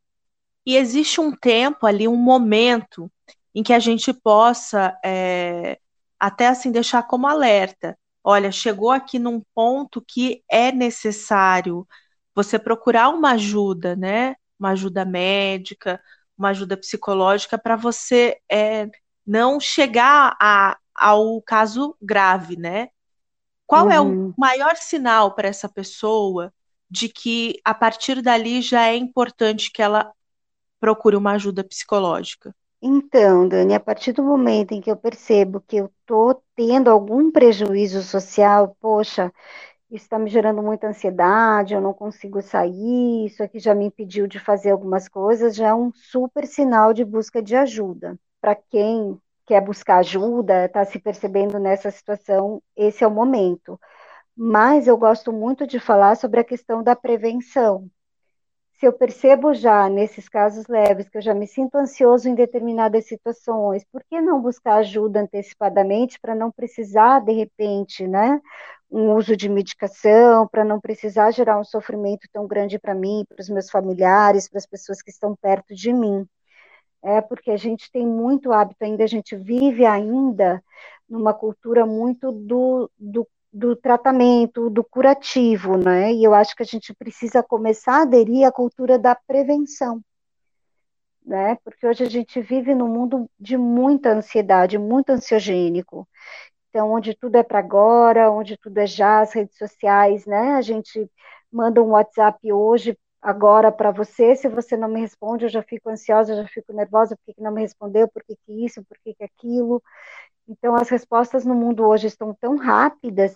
E 0.65 0.77
existe 0.77 1.19
um 1.19 1.35
tempo 1.35 1.85
ali, 1.85 2.07
um 2.07 2.15
momento 2.15 3.11
em 3.53 3.61
que 3.61 3.73
a 3.73 3.79
gente 3.79 4.13
possa 4.13 4.97
é, 5.03 5.77
até 6.19 6.47
assim 6.47 6.71
deixar 6.71 7.03
como 7.03 7.27
alerta 7.27 7.97
olha, 8.23 8.51
chegou 8.51 8.91
aqui 8.91 9.19
num 9.19 9.41
ponto 9.53 10.01
que 10.01 10.43
é 10.49 10.71
necessário 10.71 11.87
você 12.33 12.57
procurar 12.57 13.09
uma 13.09 13.31
ajuda, 13.31 13.95
né? 13.95 14.35
Uma 14.57 14.71
ajuda 14.71 15.03
médica, 15.05 16.01
uma 16.37 16.49
ajuda 16.49 16.77
psicológica 16.77 17.57
para 17.57 17.75
você 17.75 18.37
é, 18.49 18.89
não 19.25 19.59
chegar 19.59 20.35
a, 20.39 20.77
ao 20.95 21.41
caso 21.41 21.95
grave, 22.01 22.57
né? 22.57 22.89
Qual 23.65 23.85
uhum. 23.85 23.91
é 23.91 24.01
o 24.01 24.05
uhum. 24.05 24.33
maior 24.37 24.75
sinal 24.75 25.33
para 25.33 25.47
essa 25.47 25.69
pessoa 25.69 26.53
de 26.89 27.09
que 27.09 27.59
a 27.65 27.73
partir 27.73 28.21
dali 28.21 28.61
já 28.61 28.87
é 28.87 28.95
importante 28.95 29.71
que 29.71 29.81
ela 29.81 30.11
procure 30.79 31.15
uma 31.15 31.31
ajuda 31.31 31.63
psicológica? 31.63 32.53
Então, 32.81 33.47
Dani, 33.47 33.73
a 33.73 33.79
partir 33.79 34.11
do 34.11 34.21
momento 34.21 34.73
em 34.73 34.81
que 34.81 34.91
eu 34.91 34.97
percebo 34.97 35.61
que 35.61 35.77
eu 35.77 35.89
estou 36.01 36.43
tendo 36.53 36.89
algum 36.89 37.31
prejuízo 37.31 38.03
social, 38.03 38.75
poxa, 38.81 39.31
isso 39.89 40.03
está 40.03 40.19
me 40.19 40.29
gerando 40.29 40.61
muita 40.61 40.87
ansiedade, 40.87 41.73
eu 41.73 41.79
não 41.79 41.93
consigo 41.93 42.41
sair, 42.41 43.25
isso 43.25 43.41
aqui 43.41 43.59
já 43.59 43.73
me 43.73 43.85
impediu 43.85 44.27
de 44.27 44.37
fazer 44.37 44.71
algumas 44.71 45.07
coisas, 45.07 45.55
já 45.55 45.69
é 45.69 45.73
um 45.73 45.93
super 45.93 46.45
sinal 46.45 46.93
de 46.93 47.05
busca 47.05 47.41
de 47.41 47.55
ajuda. 47.55 48.19
Para 48.43 48.55
quem 48.55 49.17
quer 49.45 49.61
buscar 49.61 49.99
ajuda, 49.99 50.65
está 50.65 50.83
se 50.83 50.99
percebendo 50.99 51.57
nessa 51.59 51.89
situação, 51.89 52.61
esse 52.75 53.01
é 53.01 53.07
o 53.07 53.11
momento. 53.11 53.79
Mas 54.35 54.85
eu 54.85 54.97
gosto 54.97 55.31
muito 55.31 55.65
de 55.65 55.79
falar 55.79 56.17
sobre 56.17 56.41
a 56.41 56.43
questão 56.43 56.83
da 56.83 56.93
prevenção, 56.93 57.89
se 58.83 58.87
eu 58.87 58.91
percebo 58.91 59.53
já 59.53 59.87
nesses 59.87 60.27
casos 60.27 60.67
leves 60.67 61.07
que 61.07 61.17
eu 61.17 61.21
já 61.21 61.33
me 61.33 61.47
sinto 61.47 61.75
ansioso 61.75 62.27
em 62.27 62.35
determinadas 62.35 63.05
situações, 63.07 63.85
por 63.89 64.03
que 64.03 64.19
não 64.19 64.41
buscar 64.41 64.75
ajuda 64.75 65.21
antecipadamente 65.21 66.19
para 66.19 66.35
não 66.35 66.51
precisar 66.51 67.21
de 67.21 67.31
repente, 67.31 68.05
né, 68.05 68.41
um 68.91 69.15
uso 69.15 69.37
de 69.37 69.47
medicação, 69.47 70.45
para 70.49 70.65
não 70.65 70.81
precisar 70.81 71.31
gerar 71.31 71.57
um 71.57 71.63
sofrimento 71.63 72.27
tão 72.33 72.45
grande 72.45 72.77
para 72.77 72.93
mim, 72.93 73.23
para 73.29 73.41
os 73.41 73.47
meus 73.47 73.69
familiares, 73.69 74.49
para 74.49 74.57
as 74.57 74.65
pessoas 74.65 75.01
que 75.01 75.11
estão 75.11 75.33
perto 75.33 75.73
de 75.73 75.93
mim. 75.93 76.27
É 77.03 77.21
porque 77.21 77.51
a 77.51 77.57
gente 77.57 77.91
tem 77.91 78.07
muito 78.07 78.51
hábito 78.51 78.83
ainda, 78.83 79.03
a 79.03 79.07
gente 79.07 79.35
vive 79.35 79.85
ainda 79.85 80.63
numa 81.07 81.33
cultura 81.33 81.85
muito 81.85 82.31
do, 82.31 82.89
do 82.97 83.27
do 83.53 83.75
tratamento, 83.75 84.67
do 84.67 84.83
curativo, 84.83 85.77
né? 85.77 86.11
E 86.11 86.23
eu 86.23 86.33
acho 86.33 86.55
que 86.55 86.63
a 86.63 86.65
gente 86.65 86.91
precisa 86.91 87.43
começar 87.43 87.99
a 87.99 88.01
aderir 88.01 88.47
à 88.47 88.51
cultura 88.51 88.97
da 88.97 89.13
prevenção, 89.13 90.01
né? 91.23 91.55
Porque 91.63 91.85
hoje 91.85 92.03
a 92.03 92.09
gente 92.09 92.41
vive 92.41 92.73
num 92.73 92.87
mundo 92.87 93.29
de 93.39 93.55
muita 93.55 94.11
ansiedade, 94.11 94.79
muito 94.79 95.11
ansiogênico. 95.11 96.07
Então, 96.69 96.91
onde 96.91 97.13
tudo 97.13 97.35
é 97.35 97.43
para 97.43 97.59
agora, 97.59 98.31
onde 98.31 98.57
tudo 98.57 98.79
é 98.79 98.87
já, 98.87 99.21
as 99.21 99.33
redes 99.33 99.55
sociais, 99.55 100.25
né? 100.25 100.55
A 100.55 100.61
gente 100.61 101.07
manda 101.51 101.83
um 101.83 101.91
WhatsApp 101.91 102.51
hoje, 102.51 102.97
agora 103.23 103.71
para 103.71 103.91
você, 103.91 104.35
se 104.35 104.49
você 104.49 104.77
não 104.77 104.89
me 104.89 104.99
responde, 105.01 105.45
eu 105.45 105.49
já 105.49 105.63
fico 105.63 105.89
ansiosa, 105.89 106.35
já 106.35 106.47
fico 106.47 106.73
nervosa, 106.73 107.17
por 107.25 107.33
que 107.33 107.41
não 107.41 107.51
me 107.51 107.61
respondeu, 107.61 108.07
por 108.09 108.23
que, 108.23 108.35
que 108.45 108.65
isso, 108.65 108.83
por 108.85 108.97
que, 108.99 109.13
que 109.15 109.23
aquilo. 109.23 109.81
Então, 110.47 110.75
as 110.75 110.89
respostas 110.89 111.45
no 111.45 111.55
mundo 111.55 111.85
hoje 111.87 112.07
estão 112.07 112.33
tão 112.35 112.57
rápidas, 112.57 113.35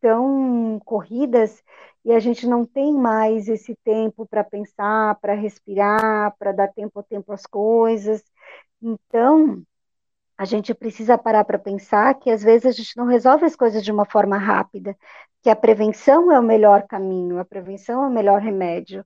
tão 0.00 0.80
corridas, 0.84 1.62
e 2.04 2.12
a 2.12 2.20
gente 2.20 2.46
não 2.46 2.64
tem 2.66 2.92
mais 2.94 3.48
esse 3.48 3.74
tempo 3.84 4.26
para 4.26 4.44
pensar, 4.44 5.16
para 5.20 5.34
respirar, 5.34 6.36
para 6.38 6.52
dar 6.52 6.68
tempo 6.68 6.98
ao 6.98 7.02
tempo 7.04 7.32
às 7.32 7.46
coisas. 7.46 8.22
Então, 8.82 9.62
a 10.38 10.44
gente 10.44 10.72
precisa 10.74 11.18
parar 11.18 11.44
para 11.44 11.58
pensar 11.58 12.14
que 12.14 12.30
às 12.30 12.42
vezes 12.42 12.66
a 12.66 12.72
gente 12.72 12.96
não 12.96 13.06
resolve 13.06 13.44
as 13.44 13.56
coisas 13.56 13.84
de 13.84 13.92
uma 13.92 14.06
forma 14.06 14.38
rápida, 14.38 14.96
que 15.42 15.50
a 15.50 15.56
prevenção 15.56 16.32
é 16.32 16.38
o 16.38 16.42
melhor 16.42 16.86
caminho, 16.86 17.38
a 17.40 17.44
prevenção 17.44 18.04
é 18.04 18.08
o 18.08 18.10
melhor 18.12 18.40
remédio, 18.40 19.04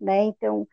né? 0.00 0.22
Então, 0.24 0.66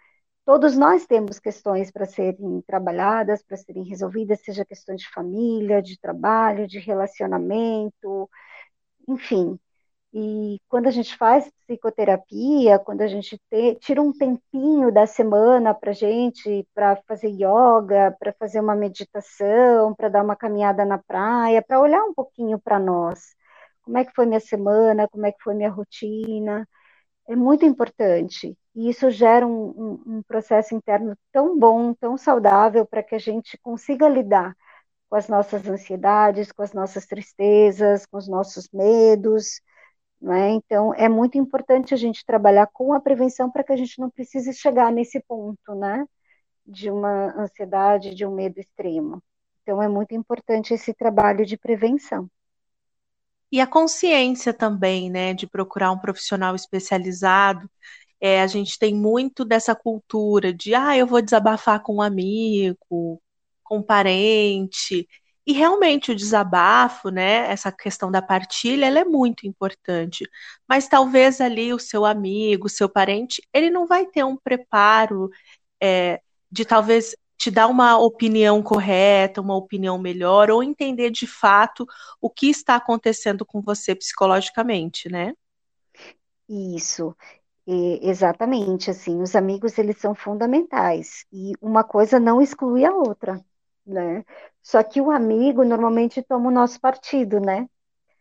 todos 0.46 0.78
nós 0.78 1.06
temos 1.06 1.40
questões 1.40 1.92
para 1.92 2.06
serem 2.06 2.62
trabalhadas, 2.68 3.44
para 3.44 3.58
serem 3.58 3.84
resolvidas, 3.84 4.42
seja 4.42 4.66
questões 4.66 5.02
de 5.02 5.10
família, 5.12 5.82
de 5.82 6.00
trabalho, 6.00 6.68
de 6.68 6.80
relacionamento, 6.80 8.30
enfim. 9.08 9.60
E 10.14 10.60
quando 10.70 10.88
a 10.88 10.92
gente 10.92 11.18
faz 11.18 11.50
psicoterapia, 11.68 12.80
quando 12.80 13.02
a 13.02 13.08
gente 13.08 13.38
te, 13.50 13.76
tira 13.76 14.02
um 14.02 14.14
tempinho 14.14 14.92
da 14.92 15.06
semana 15.06 15.74
para 15.74 15.92
gente, 15.92 16.68
para 16.74 16.96
fazer 17.08 17.30
yoga, 17.30 18.16
para 18.20 18.34
fazer 18.34 18.60
uma 18.62 18.76
meditação, 18.76 19.94
para 19.94 20.10
dar 20.10 20.24
uma 20.24 20.36
caminhada 20.36 20.86
na 20.86 20.98
praia, 20.98 21.62
para 21.62 21.80
olhar 21.80 22.04
um 22.04 22.14
pouquinho 22.14 22.60
para 22.60 22.80
nós. 22.80 23.36
Como 23.84 23.98
é 23.98 24.06
que 24.06 24.14
foi 24.16 24.26
minha 24.26 24.40
semana? 24.40 25.08
Como 25.10 25.26
é 25.26 25.32
que 25.32 25.44
foi 25.44 25.54
minha 25.56 25.70
rotina? 25.70 26.68
É 27.28 27.36
muito 27.36 27.66
importante. 27.66 28.58
E 28.76 28.90
isso 28.90 29.10
gera 29.12 29.46
um, 29.46 30.02
um, 30.08 30.18
um 30.18 30.24
processo 30.24 30.76
interno 30.76 31.16
tão 31.32 31.58
bom, 31.60 31.94
tão 31.94 32.18
saudável, 32.18 32.86
para 32.86 33.04
que 33.04 33.16
a 33.16 33.20
gente 33.20 33.58
consiga 33.60 34.08
lidar 34.10 34.56
com 35.10 35.16
as 35.18 35.28
nossas 35.28 35.68
ansiedades, 35.68 36.52
com 36.52 36.64
as 36.64 36.74
nossas 36.74 37.06
tristezas, 37.06 38.06
com 38.06 38.18
os 38.18 38.28
nossos 38.28 38.70
medos 38.74 39.62
né? 40.22 40.52
Então, 40.52 40.94
é 40.94 41.08
muito 41.08 41.38
importante 41.38 41.94
a 41.94 41.98
gente 41.98 42.26
trabalhar 42.26 42.68
com 42.68 42.94
a 42.94 43.00
prevenção 43.00 43.52
para 43.52 43.64
que 43.64 43.74
a 43.74 43.78
gente 43.78 44.00
não 44.00 44.10
precise 44.10 44.54
chegar 44.54 44.92
nesse 44.92 45.20
ponto, 45.22 45.76
né? 45.76 46.06
De 46.66 46.90
uma 46.90 47.34
ansiedade, 47.40 48.16
de 48.16 48.26
um 48.26 48.34
medo 48.34 48.60
extremo. 48.60 49.22
Então, 49.62 49.82
é 49.82 49.88
muito 49.88 50.14
importante 50.16 50.74
esse 50.74 50.94
trabalho 50.94 51.46
de 51.46 51.58
prevenção. 51.58 52.30
E 53.52 53.62
a 53.62 53.68
consciência 53.68 54.54
também, 54.54 55.10
né? 55.10 55.34
De 55.34 55.48
procurar 55.48 55.92
um 55.92 56.00
profissional 56.00 56.56
especializado. 56.56 57.70
É, 58.20 58.42
a 58.42 58.48
gente 58.48 58.80
tem 58.80 58.96
muito 58.96 59.46
dessa 59.46 59.76
cultura 59.76 60.52
de, 60.52 60.74
ah, 60.74 60.98
eu 60.98 61.06
vou 61.06 61.22
desabafar 61.22 61.82
com 61.84 61.98
um 61.98 62.02
amigo, 62.02 63.22
com 63.64 63.78
um 63.78 63.84
parente. 63.84 65.08
E 65.48 65.54
realmente 65.54 66.12
o 66.12 66.16
desabafo, 66.16 67.10
né, 67.10 67.50
essa 67.50 67.72
questão 67.72 68.12
da 68.12 68.22
partilha, 68.22 68.86
ela 68.86 69.00
é 69.00 69.06
muito 69.06 69.48
importante. 69.48 70.30
Mas 70.68 70.90
talvez 70.90 71.40
ali 71.40 71.74
o 71.74 71.80
seu 71.80 72.06
amigo, 72.06 72.66
o 72.66 72.70
seu 72.70 72.90
parente, 72.90 73.42
ele 73.54 73.70
não 73.70 73.88
vai 73.88 74.06
ter 74.06 74.26
um 74.26 74.36
preparo 74.36 75.30
é, 75.82 76.20
de 76.52 76.66
talvez 76.66 77.16
te 77.38 77.50
dar 77.50 77.68
uma 77.68 77.98
opinião 77.98 78.62
correta, 78.62 79.40
uma 79.40 79.56
opinião 79.56 79.98
melhor, 79.98 80.52
ou 80.52 80.62
entender 80.62 81.12
de 81.12 81.26
fato 81.26 81.86
o 82.20 82.30
que 82.30 82.50
está 82.50 82.76
acontecendo 82.76 83.46
com 83.46 83.62
você 83.62 83.96
psicologicamente, 83.96 85.08
né? 85.08 85.34
Isso. 86.50 87.16
exatamente, 87.66 88.90
assim, 88.90 89.22
os 89.22 89.34
amigos 89.34 89.78
eles 89.78 89.98
são 89.98 90.14
fundamentais 90.14 91.26
e 91.32 91.54
uma 91.62 91.86
coisa 91.86 92.20
não 92.20 92.42
exclui 92.42 92.84
a 92.84 92.92
outra 92.94 93.42
né? 93.88 94.24
Só 94.62 94.84
que 94.84 95.02
o 95.02 95.12
amigo 95.12 95.64
normalmente 95.64 96.22
toma 96.22 96.50
o 96.50 96.54
nosso 96.54 96.80
partido, 96.80 97.40
né? 97.40 97.68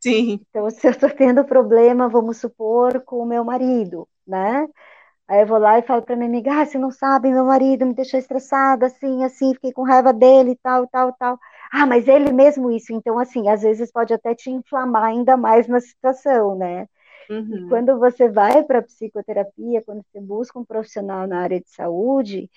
Sim. 0.01 0.41
Então, 0.51 0.69
se 0.71 0.87
eu 0.87 0.93
estou 0.93 1.11
tendo 1.11 1.45
problema, 1.45 2.09
vamos 2.09 2.39
supor, 2.39 3.01
com 3.03 3.19
o 3.19 3.27
meu 3.27 3.45
marido, 3.45 4.09
né? 4.27 4.67
Aí 5.29 5.41
eu 5.43 5.47
vou 5.47 5.59
lá 5.59 5.79
e 5.79 5.83
falo 5.83 6.03
para 6.03 6.15
minha 6.15 6.29
amiga, 6.29 6.53
ah, 6.63 6.65
você 6.65 6.79
não 6.79 6.91
sabe, 6.91 7.31
meu 7.33 7.45
marido 7.45 7.85
me 7.85 7.95
deixou 7.95 8.19
estressada, 8.19 8.87
assim, 8.87 9.25
assim, 9.25 9.55
fiquei 9.55 9.73
com 9.73 9.83
raiva 9.83 10.13
dele, 10.13 10.57
tal, 10.63 10.87
tal, 10.87 11.13
tal. 11.15 11.39
Ah, 11.73 11.85
mas 11.85 12.07
ele 12.07 12.33
mesmo 12.33 12.71
isso. 12.71 12.93
Então, 12.93 13.19
assim, 13.19 13.49
às 13.49 13.63
vezes 13.63 13.91
pode 13.91 14.15
até 14.15 14.35
te 14.35 14.51
inflamar 14.51 15.05
ainda 15.05 15.37
mais 15.37 15.67
na 15.67 15.81
situação, 15.81 16.57
né? 16.57 16.89
Uhum. 17.29 17.57
E 17.57 17.69
quando 17.69 17.99
você 17.99 18.29
vai 18.29 18.63
para 18.63 18.83
psicoterapia, 18.83 19.83
quando 19.85 20.05
você 20.05 20.21
busca 20.21 20.59
um 20.61 20.65
profissional 20.65 21.27
na 21.27 21.41
área 21.41 21.61
de 21.61 21.69
saúde, 21.71 22.49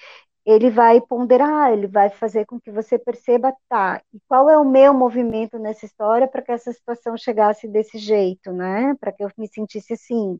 ele 0.45 0.69
vai 0.69 0.99
ponderar, 1.01 1.71
ele 1.73 1.87
vai 1.87 2.09
fazer 2.09 2.45
com 2.45 2.59
que 2.59 2.71
você 2.71 2.97
perceba, 2.97 3.53
tá, 3.67 4.01
e 4.13 4.19
qual 4.27 4.49
é 4.49 4.57
o 4.57 4.65
meu 4.65 4.93
movimento 4.93 5.59
nessa 5.59 5.85
história 5.85 6.27
para 6.27 6.41
que 6.41 6.51
essa 6.51 6.71
situação 6.73 7.15
chegasse 7.17 7.67
desse 7.67 7.97
jeito, 7.97 8.51
né? 8.51 8.95
Para 8.99 9.11
que 9.11 9.23
eu 9.23 9.29
me 9.37 9.47
sentisse 9.47 9.93
assim. 9.93 10.39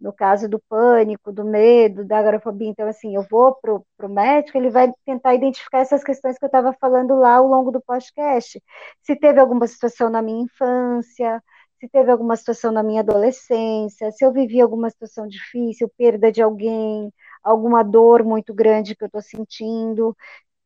No 0.00 0.12
caso 0.12 0.48
do 0.48 0.60
pânico, 0.68 1.32
do 1.32 1.44
medo, 1.44 2.04
da 2.04 2.18
agorafobia, 2.18 2.68
então 2.68 2.86
assim, 2.88 3.16
eu 3.16 3.26
vou 3.30 3.54
pro, 3.56 3.84
pro 3.96 4.08
médico, 4.08 4.56
ele 4.56 4.70
vai 4.70 4.92
tentar 5.04 5.34
identificar 5.34 5.80
essas 5.80 6.04
questões 6.04 6.38
que 6.38 6.44
eu 6.44 6.48
estava 6.48 6.72
falando 6.80 7.16
lá 7.16 7.36
ao 7.36 7.48
longo 7.48 7.72
do 7.72 7.80
podcast. 7.80 8.62
Se 9.02 9.16
teve 9.16 9.40
alguma 9.40 9.66
situação 9.66 10.08
na 10.10 10.22
minha 10.22 10.44
infância, 10.44 11.42
se 11.80 11.88
teve 11.88 12.10
alguma 12.10 12.36
situação 12.36 12.72
na 12.72 12.82
minha 12.82 13.00
adolescência, 13.00 14.10
se 14.12 14.24
eu 14.24 14.32
vivi 14.32 14.60
alguma 14.60 14.90
situação 14.90 15.26
difícil, 15.28 15.90
perda 15.96 16.30
de 16.32 16.42
alguém, 16.42 17.12
alguma 17.42 17.82
dor 17.82 18.24
muito 18.24 18.54
grande 18.54 18.94
que 18.96 19.04
eu 19.04 19.06
estou 19.06 19.22
sentindo. 19.22 20.16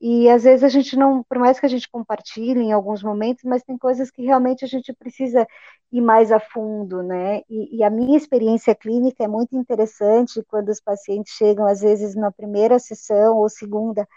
E 0.00 0.28
às 0.28 0.42
vezes 0.42 0.64
a 0.64 0.68
gente 0.68 0.96
não, 0.96 1.22
por 1.22 1.38
mais 1.38 1.60
que 1.60 1.66
a 1.66 1.68
gente 1.68 1.88
compartilhe 1.88 2.60
em 2.60 2.72
alguns 2.72 3.04
momentos, 3.04 3.44
mas 3.44 3.62
tem 3.62 3.78
coisas 3.78 4.10
que 4.10 4.22
realmente 4.24 4.64
a 4.64 4.68
gente 4.68 4.92
precisa 4.92 5.46
ir 5.92 6.00
mais 6.00 6.32
a 6.32 6.40
fundo, 6.40 7.02
né? 7.04 7.42
E, 7.48 7.76
e 7.78 7.84
a 7.84 7.90
minha 7.90 8.16
experiência 8.16 8.74
clínica 8.74 9.22
é 9.22 9.28
muito 9.28 9.56
interessante 9.56 10.42
quando 10.48 10.70
os 10.70 10.80
pacientes 10.80 11.34
chegam, 11.34 11.66
às 11.66 11.80
vezes, 11.82 12.16
na 12.16 12.32
primeira 12.32 12.80
sessão 12.80 13.36
ou 13.36 13.48
segunda. 13.48 14.08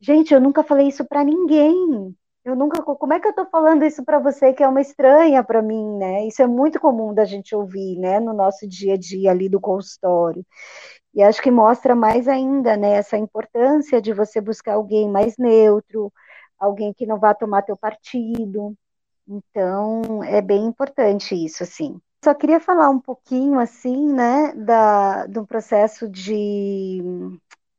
Gente, 0.00 0.32
eu 0.32 0.40
nunca 0.40 0.62
falei 0.62 0.88
isso 0.88 1.04
para 1.06 1.24
ninguém. 1.24 2.14
Eu 2.44 2.54
nunca, 2.56 2.80
como 2.82 3.12
é 3.12 3.18
que 3.20 3.26
eu 3.26 3.30
estou 3.30 3.46
falando 3.46 3.84
isso 3.84 4.04
para 4.04 4.20
você 4.20 4.52
que 4.52 4.62
é 4.62 4.68
uma 4.68 4.80
estranha 4.80 5.42
para 5.42 5.60
mim, 5.60 5.96
né? 5.98 6.26
Isso 6.26 6.40
é 6.42 6.46
muito 6.46 6.78
comum 6.80 7.12
da 7.12 7.24
gente 7.24 7.54
ouvir, 7.56 7.98
né, 7.98 8.20
no 8.20 8.32
nosso 8.32 8.68
dia 8.68 8.94
a 8.94 8.96
dia 8.96 9.32
ali 9.32 9.48
do 9.48 9.60
consultório. 9.60 10.46
E 11.16 11.22
acho 11.22 11.40
que 11.40 11.50
mostra 11.50 11.96
mais 11.96 12.28
ainda, 12.28 12.76
né, 12.76 12.92
essa 12.92 13.16
importância 13.16 14.02
de 14.02 14.12
você 14.12 14.38
buscar 14.38 14.74
alguém 14.74 15.08
mais 15.10 15.38
neutro, 15.38 16.12
alguém 16.58 16.92
que 16.92 17.06
não 17.06 17.18
vá 17.18 17.32
tomar 17.32 17.62
teu 17.62 17.74
partido. 17.74 18.76
Então, 19.26 20.22
é 20.22 20.42
bem 20.42 20.66
importante 20.66 21.34
isso, 21.34 21.62
assim. 21.62 21.98
Só 22.22 22.34
queria 22.34 22.60
falar 22.60 22.90
um 22.90 23.00
pouquinho, 23.00 23.58
assim, 23.58 24.12
né, 24.12 24.52
da, 24.56 25.24
do 25.24 25.46
processo 25.46 26.06
de, 26.06 27.02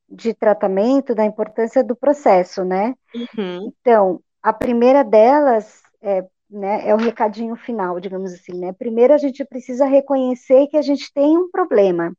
de 0.09 0.33
tratamento, 0.33 1.13
da 1.13 1.23
importância 1.23 1.83
do 1.83 1.95
processo, 1.95 2.65
né? 2.65 2.95
Uhum. 3.13 3.71
Então, 3.79 4.19
a 4.41 4.51
primeira 4.51 5.03
delas 5.03 5.83
é, 6.01 6.25
né, 6.49 6.89
é 6.89 6.95
o 6.95 6.97
recadinho 6.97 7.55
final, 7.55 7.99
digamos 7.99 8.33
assim, 8.33 8.53
né? 8.53 8.73
Primeiro 8.73 9.13
a 9.13 9.17
gente 9.19 9.45
precisa 9.45 9.85
reconhecer 9.85 10.65
que 10.67 10.77
a 10.77 10.81
gente 10.81 11.13
tem 11.13 11.37
um 11.37 11.51
problema 11.51 12.11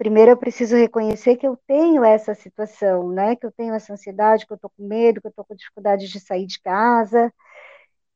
primeiro 0.00 0.30
eu 0.30 0.36
preciso 0.38 0.76
reconhecer 0.76 1.36
que 1.36 1.46
eu 1.46 1.58
tenho 1.66 2.02
essa 2.02 2.34
situação, 2.34 3.10
né? 3.10 3.36
Que 3.36 3.44
eu 3.44 3.52
tenho 3.52 3.74
essa 3.74 3.92
ansiedade, 3.92 4.46
que 4.46 4.52
eu 4.52 4.54
estou 4.54 4.70
com 4.70 4.82
medo, 4.88 5.20
que 5.20 5.26
eu 5.26 5.30
estou 5.30 5.44
com 5.44 5.54
dificuldade 5.54 6.08
de 6.08 6.18
sair 6.18 6.46
de 6.46 6.58
casa 6.58 7.30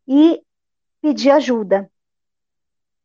e 0.09 0.43
pedir 1.03 1.31
ajuda, 1.31 1.91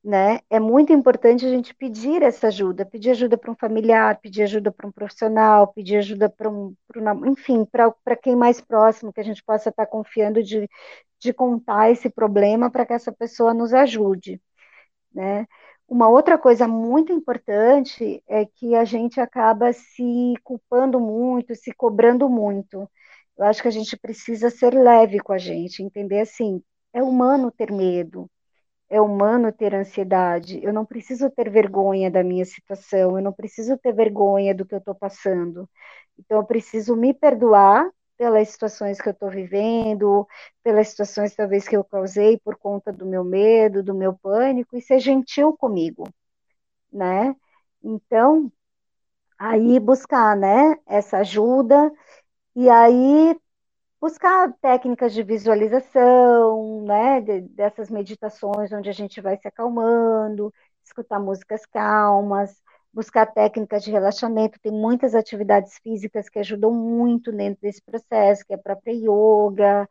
né? 0.01 0.39
É 0.49 0.61
muito 0.61 0.93
importante 0.93 1.45
a 1.45 1.49
gente 1.49 1.75
pedir 1.75 2.23
essa 2.23 2.47
ajuda, 2.47 2.85
pedir 2.85 3.11
ajuda 3.11 3.37
para 3.37 3.51
um 3.51 3.55
familiar, 3.55 4.17
pedir 4.21 4.43
ajuda 4.43 4.71
para 4.71 4.87
um 4.87 4.91
profissional, 4.93 5.67
pedir 5.73 5.97
ajuda 5.97 6.29
para 6.29 6.49
um, 6.49 6.73
um, 6.95 7.25
enfim, 7.27 7.65
para 7.65 8.15
quem 8.15 8.33
mais 8.33 8.61
próximo 8.61 9.11
que 9.11 9.19
a 9.19 9.23
gente 9.25 9.43
possa 9.43 9.69
estar 9.71 9.87
confiando 9.87 10.41
de, 10.41 10.69
de 11.19 11.33
contar 11.33 11.91
esse 11.91 12.09
problema 12.09 12.71
para 12.71 12.85
que 12.85 12.93
essa 12.93 13.11
pessoa 13.11 13.53
nos 13.53 13.73
ajude, 13.73 14.41
né? 15.13 15.45
Uma 15.89 16.07
outra 16.07 16.37
coisa 16.37 16.67
muito 16.67 17.11
importante 17.11 18.23
é 18.27 18.45
que 18.45 18.75
a 18.75 18.85
gente 18.85 19.19
acaba 19.19 19.73
se 19.73 20.35
culpando 20.43 20.99
muito, 20.99 21.55
se 21.55 21.73
cobrando 21.73 22.29
muito. 22.29 22.87
Eu 23.37 23.45
acho 23.45 23.59
que 23.61 23.67
a 23.67 23.71
gente 23.71 23.97
precisa 23.97 24.51
ser 24.51 24.71
leve 24.73 25.19
com 25.19 25.33
a 25.33 25.37
gente, 25.39 25.81
entender 25.81 26.19
assim, 26.21 26.61
é 26.93 27.01
humano 27.01 27.51
ter 27.51 27.71
medo, 27.71 28.29
é 28.89 29.01
humano 29.01 29.51
ter 29.53 29.75
ansiedade. 29.75 30.59
Eu 30.63 30.73
não 30.73 30.85
preciso 30.85 31.29
ter 31.31 31.49
vergonha 31.49 32.11
da 32.11 32.23
minha 32.23 32.45
situação, 32.45 33.17
eu 33.17 33.23
não 33.23 33.33
preciso 33.33 33.77
ter 33.77 33.93
vergonha 33.93 34.55
do 34.55 34.65
que 34.65 34.75
eu 34.75 34.79
estou 34.79 34.95
passando. 34.95 35.69
Então, 36.19 36.37
eu 36.39 36.45
preciso 36.45 36.95
me 36.95 37.13
perdoar 37.13 37.89
pelas 38.19 38.49
situações 38.49 39.01
que 39.01 39.09
eu 39.09 39.13
estou 39.13 39.31
vivendo, 39.31 40.27
pelas 40.61 40.89
situações 40.89 41.35
talvez 41.35 41.67
que 41.67 41.77
eu 41.77 41.85
causei 41.85 42.37
por 42.39 42.57
conta 42.57 42.91
do 42.93 43.05
meu 43.05 43.23
medo, 43.23 43.81
do 43.81 43.95
meu 43.95 44.13
pânico, 44.13 44.77
e 44.77 44.81
ser 44.81 44.99
gentil 44.99 45.55
comigo, 45.57 46.03
né? 46.91 47.35
Então, 47.83 48.51
aí 49.39 49.79
buscar, 49.79 50.35
né, 50.37 50.75
essa 50.87 51.19
ajuda, 51.19 51.91
e 52.55 52.69
aí 52.69 53.39
buscar 54.01 54.53
técnicas 54.61 55.13
de 55.13 55.23
visualização, 55.23 56.83
né, 56.85 57.21
dessas 57.21 57.89
meditações 57.89 58.71
onde 58.73 58.89
a 58.89 58.93
gente 58.93 59.21
vai 59.21 59.37
se 59.37 59.47
acalmando, 59.47 60.53
escutar 60.83 61.19
músicas 61.19 61.65
calmas, 61.67 62.61
buscar 62.93 63.25
técnicas 63.27 63.83
de 63.83 63.91
relaxamento, 63.91 64.59
tem 64.61 64.71
muitas 64.71 65.15
atividades 65.15 65.77
físicas 65.83 66.29
que 66.29 66.39
ajudam 66.39 66.73
muito 66.73 67.31
dentro 67.31 67.61
desse 67.61 67.81
processo, 67.81 68.45
que 68.45 68.53
é 68.53 68.55
a 68.55 68.59
própria 68.59 68.93
yoga, 68.93 69.87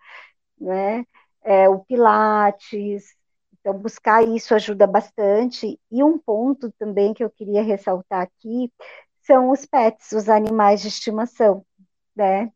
né? 0.61 1.05
É, 1.43 1.69
o 1.69 1.81
Pilates. 1.81 3.15
Então, 3.61 3.79
buscar 3.79 4.23
isso 4.27 4.55
ajuda 4.55 4.87
bastante. 4.87 5.79
E 5.91 6.03
um 6.03 6.19
ponto 6.19 6.73
também 6.79 7.15
que 7.15 7.25
eu 7.25 7.31
queria 7.31 7.63
ressaltar 7.63 8.23
aqui 8.23 8.73
são 9.23 9.51
os 9.51 9.67
pets, 9.67 10.13
os 10.13 10.29
animais 10.29 10.81
de 10.83 10.89
estimação, 10.89 11.65
né? 12.17 12.51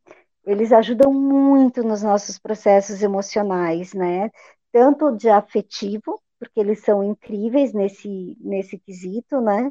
Eles 0.44 0.72
ajudam 0.72 1.12
muito 1.12 1.82
nos 1.82 2.02
nossos 2.02 2.38
processos 2.38 3.02
emocionais, 3.02 3.92
né? 3.94 4.30
Tanto 4.72 5.12
de 5.16 5.28
afetivo, 5.28 6.20
porque 6.38 6.58
eles 6.60 6.80
são 6.80 7.04
incríveis 7.04 7.72
nesse, 7.72 8.36
nesse 8.40 8.78
quesito, 8.78 9.40
né? 9.40 9.70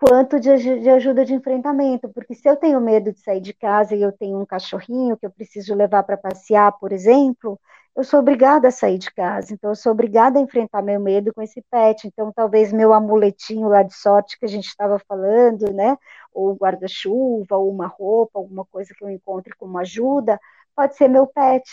Quanto 0.00 0.40
de, 0.40 0.80
de 0.80 0.88
ajuda 0.88 1.26
de 1.26 1.34
enfrentamento, 1.34 2.08
porque 2.08 2.34
se 2.34 2.48
eu 2.48 2.56
tenho 2.56 2.80
medo 2.80 3.12
de 3.12 3.20
sair 3.20 3.40
de 3.40 3.52
casa 3.52 3.94
e 3.94 4.00
eu 4.00 4.10
tenho 4.10 4.40
um 4.40 4.46
cachorrinho 4.46 5.16
que 5.16 5.26
eu 5.26 5.30
preciso 5.30 5.74
levar 5.74 6.02
para 6.04 6.16
passear, 6.16 6.72
por 6.78 6.90
exemplo, 6.90 7.60
eu 7.94 8.02
sou 8.02 8.20
obrigada 8.20 8.68
a 8.68 8.70
sair 8.70 8.96
de 8.96 9.10
casa, 9.12 9.52
então 9.52 9.70
eu 9.70 9.74
sou 9.76 9.92
obrigada 9.92 10.38
a 10.38 10.42
enfrentar 10.42 10.80
meu 10.80 10.98
medo 10.98 11.34
com 11.34 11.42
esse 11.42 11.62
pet. 11.70 12.06
Então, 12.06 12.32
talvez 12.32 12.72
meu 12.72 12.94
amuletinho 12.94 13.68
lá 13.68 13.82
de 13.82 13.94
sorte 13.94 14.38
que 14.38 14.46
a 14.46 14.48
gente 14.48 14.68
estava 14.68 14.98
falando, 15.06 15.70
né? 15.72 15.98
Ou 16.32 16.54
guarda-chuva, 16.54 17.56
ou 17.56 17.70
uma 17.70 17.86
roupa, 17.86 18.38
alguma 18.38 18.64
coisa 18.64 18.94
que 18.96 19.04
eu 19.04 19.10
encontre 19.10 19.54
como 19.56 19.76
ajuda, 19.78 20.40
pode 20.74 20.96
ser 20.96 21.08
meu 21.08 21.26
pet, 21.26 21.68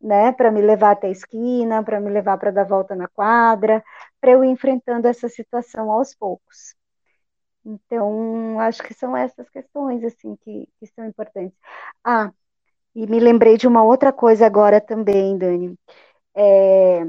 né? 0.00 0.32
Para 0.32 0.50
me 0.50 0.62
levar 0.62 0.92
até 0.92 1.08
a 1.08 1.10
esquina, 1.10 1.84
para 1.84 2.00
me 2.00 2.10
levar 2.10 2.38
para 2.38 2.50
dar 2.52 2.64
volta 2.64 2.94
na 2.96 3.08
quadra, 3.08 3.84
para 4.20 4.32
eu 4.32 4.44
ir 4.44 4.48
enfrentando 4.50 5.08
essa 5.08 5.28
situação 5.28 5.90
aos 5.92 6.14
poucos. 6.14 6.79
Então, 7.64 8.58
acho 8.60 8.82
que 8.82 8.94
são 8.94 9.16
essas 9.16 9.48
questões 9.50 10.02
assim 10.04 10.36
que, 10.36 10.68
que 10.78 10.86
são 10.86 11.04
importantes. 11.06 11.56
Ah, 12.04 12.32
e 12.94 13.06
me 13.06 13.20
lembrei 13.20 13.56
de 13.56 13.66
uma 13.68 13.82
outra 13.82 14.12
coisa 14.12 14.46
agora 14.46 14.80
também, 14.80 15.36
Dani. 15.38 15.78
É, 16.34 17.04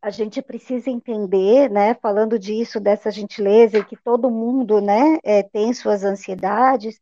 a 0.00 0.10
gente 0.10 0.42
precisa 0.42 0.90
entender, 0.90 1.70
né, 1.70 1.94
falando 1.94 2.38
disso, 2.38 2.80
dessa 2.80 3.10
gentileza, 3.10 3.78
e 3.78 3.84
que 3.84 3.96
todo 3.96 4.30
mundo, 4.30 4.80
né, 4.80 5.18
é, 5.22 5.42
tem 5.44 5.72
suas 5.72 6.02
ansiedades, 6.02 6.98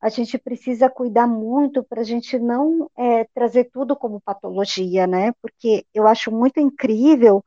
a 0.00 0.08
gente 0.10 0.36
precisa 0.36 0.90
cuidar 0.90 1.26
muito 1.26 1.82
para 1.82 2.02
a 2.02 2.04
gente 2.04 2.38
não 2.38 2.90
é, 2.96 3.24
trazer 3.34 3.70
tudo 3.72 3.96
como 3.96 4.20
patologia, 4.20 5.06
né, 5.06 5.32
porque 5.40 5.86
eu 5.94 6.06
acho 6.06 6.30
muito 6.30 6.60
incrível 6.60 7.42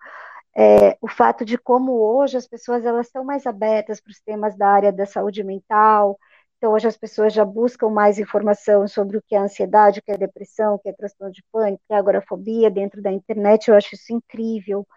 é, 0.57 0.97
o 1.01 1.07
fato 1.07 1.45
de 1.45 1.57
como 1.57 1.93
hoje 1.93 2.37
as 2.37 2.47
pessoas 2.47 2.85
elas 2.85 3.07
estão 3.07 3.23
mais 3.23 3.45
abertas 3.45 3.99
para 4.01 4.11
os 4.11 4.19
temas 4.21 4.55
da 4.57 4.67
área 4.69 4.91
da 4.91 5.05
saúde 5.05 5.43
mental, 5.43 6.17
então, 6.57 6.73
hoje 6.73 6.87
as 6.87 6.97
pessoas 6.97 7.33
já 7.33 7.45
buscam 7.45 7.89
mais 7.89 8.17
informação 8.17 8.87
sobre 8.87 9.17
o 9.17 9.21
que 9.21 9.35
é 9.35 9.37
ansiedade, 9.37 9.99
o 9.99 10.01
que 10.01 10.11
é 10.11 10.17
depressão, 10.17 10.75
o 10.75 10.79
que 10.79 10.89
é 10.89 10.93
transtorno 10.93 11.31
de 11.33 11.43
pânico, 11.51 11.83
o 11.83 11.87
que 11.87 11.93
é 11.93 11.97
agorafobia 11.97 12.71
dentro 12.71 13.01
da 13.01 13.11
internet. 13.11 13.67
Eu 13.67 13.75
acho 13.75 13.93
isso 13.93 14.13
incrível. 14.13 14.87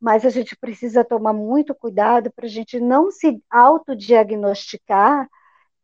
Mas 0.00 0.24
a 0.24 0.30
gente 0.30 0.56
precisa 0.56 1.04
tomar 1.04 1.32
muito 1.34 1.74
cuidado 1.74 2.32
para 2.32 2.46
a 2.46 2.48
gente 2.48 2.80
não 2.80 3.10
se 3.10 3.42
autodiagnosticar 3.50 5.28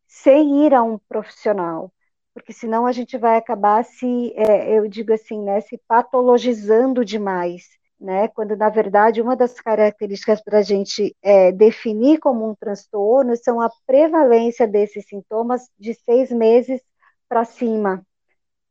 sem 0.07 0.67
ir 0.67 0.75
a 0.75 0.83
um 0.83 0.99
profissional. 1.09 1.93
Porque 2.35 2.53
senão 2.53 2.87
a 2.87 2.93
gente 2.93 3.19
vai 3.19 3.37
acabar 3.37 3.85
se, 3.85 4.33
é, 4.37 4.79
eu 4.79 4.89
digo 4.89 5.13
assim, 5.13 5.43
né, 5.43 5.61
se 5.61 5.79
patologizando 5.89 7.05
demais 7.05 7.65
né? 8.01 8.29
Quando 8.29 8.57
na 8.57 8.69
verdade 8.69 9.21
uma 9.23 9.37
das 9.37 9.61
características 9.61 10.43
para 10.43 10.59
a 10.59 10.63
gente 10.63 11.17
é, 11.23 11.51
definir 11.53 12.19
como 12.19 12.49
um 12.49 12.55
transtorno 12.55 13.37
são 13.37 13.61
a 13.61 13.71
prevalência 13.87 14.67
desses 14.67 15.07
sintomas 15.07 15.69
de 15.79 15.95
seis 15.95 16.31
meses 16.31 16.81
para 17.29 17.45
cima, 17.45 18.05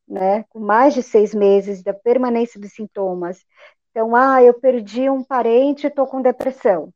né? 0.07 0.43
Com 0.49 0.59
mais 0.59 0.93
de 0.93 1.03
seis 1.03 1.33
meses 1.33 1.83
da 1.83 1.93
permanência 1.93 2.59
dos 2.59 2.73
sintomas. 2.73 3.45
Então, 3.91 4.15
ah, 4.15 4.43
eu 4.43 4.53
perdi 4.53 5.09
um 5.09 5.23
parente, 5.23 5.87
estou 5.87 6.07
com 6.07 6.21
depressão. 6.21 6.93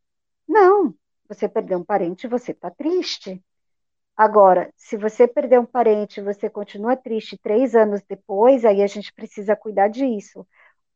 Não, 0.47 0.93
você 1.27 1.47
perdeu 1.47 1.79
um 1.79 1.83
parente, 1.83 2.27
você 2.27 2.51
está 2.51 2.69
triste. 2.69 3.41
Agora, 4.17 4.71
se 4.75 4.97
você 4.97 5.27
perder 5.27 5.59
um 5.59 5.65
parente, 5.65 6.21
você 6.21 6.49
continua 6.49 6.97
triste 6.97 7.37
três 7.41 7.75
anos 7.75 8.01
depois, 8.07 8.65
aí 8.65 8.83
a 8.83 8.87
gente 8.87 9.13
precisa 9.13 9.55
cuidar 9.55 9.87
disso 9.87 10.45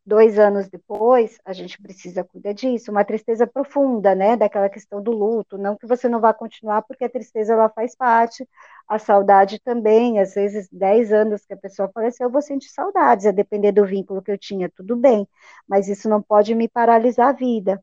dois 0.06 0.38
anos 0.38 0.68
depois, 0.70 1.40
a 1.46 1.54
gente 1.54 1.82
precisa 1.82 2.24
cuidar 2.24 2.54
disso, 2.54 2.92
uma 2.92 3.06
tristeza 3.06 3.48
profunda, 3.48 4.14
né, 4.14 4.36
daquela 4.36 4.70
questão 4.70 5.02
do 5.02 5.12
luto, 5.12 5.58
não 5.58 5.78
que 5.78 5.88
você 5.88 6.10
não 6.10 6.20
vá 6.20 6.34
continuar, 6.34 6.82
porque 6.82 7.06
a 7.06 7.10
tristeza, 7.10 7.54
ela 7.54 7.70
faz 7.70 7.96
parte, 7.96 8.48
a 8.88 9.00
saudade 9.00 9.60
também, 9.62 10.20
às 10.20 10.34
vezes, 10.34 10.68
dez 10.72 11.14
anos 11.14 11.46
que 11.46 11.54
a 11.54 11.58
pessoa 11.58 11.90
faleceu, 11.94 12.28
eu 12.28 12.32
vou 12.32 12.42
sentir 12.42 12.70
saudades, 12.70 13.26
a 13.26 13.32
depender 13.32 13.72
do 13.72 13.86
vínculo 13.86 14.22
que 14.22 14.32
eu 14.32 14.38
tinha, 14.38 14.70
tudo 14.70 14.96
bem, 14.96 15.28
mas 15.68 15.88
isso 15.88 16.10
não 16.10 16.22
pode 16.22 16.54
me 16.54 16.68
paralisar 16.68 17.30
a 17.30 17.34
vida, 17.34 17.82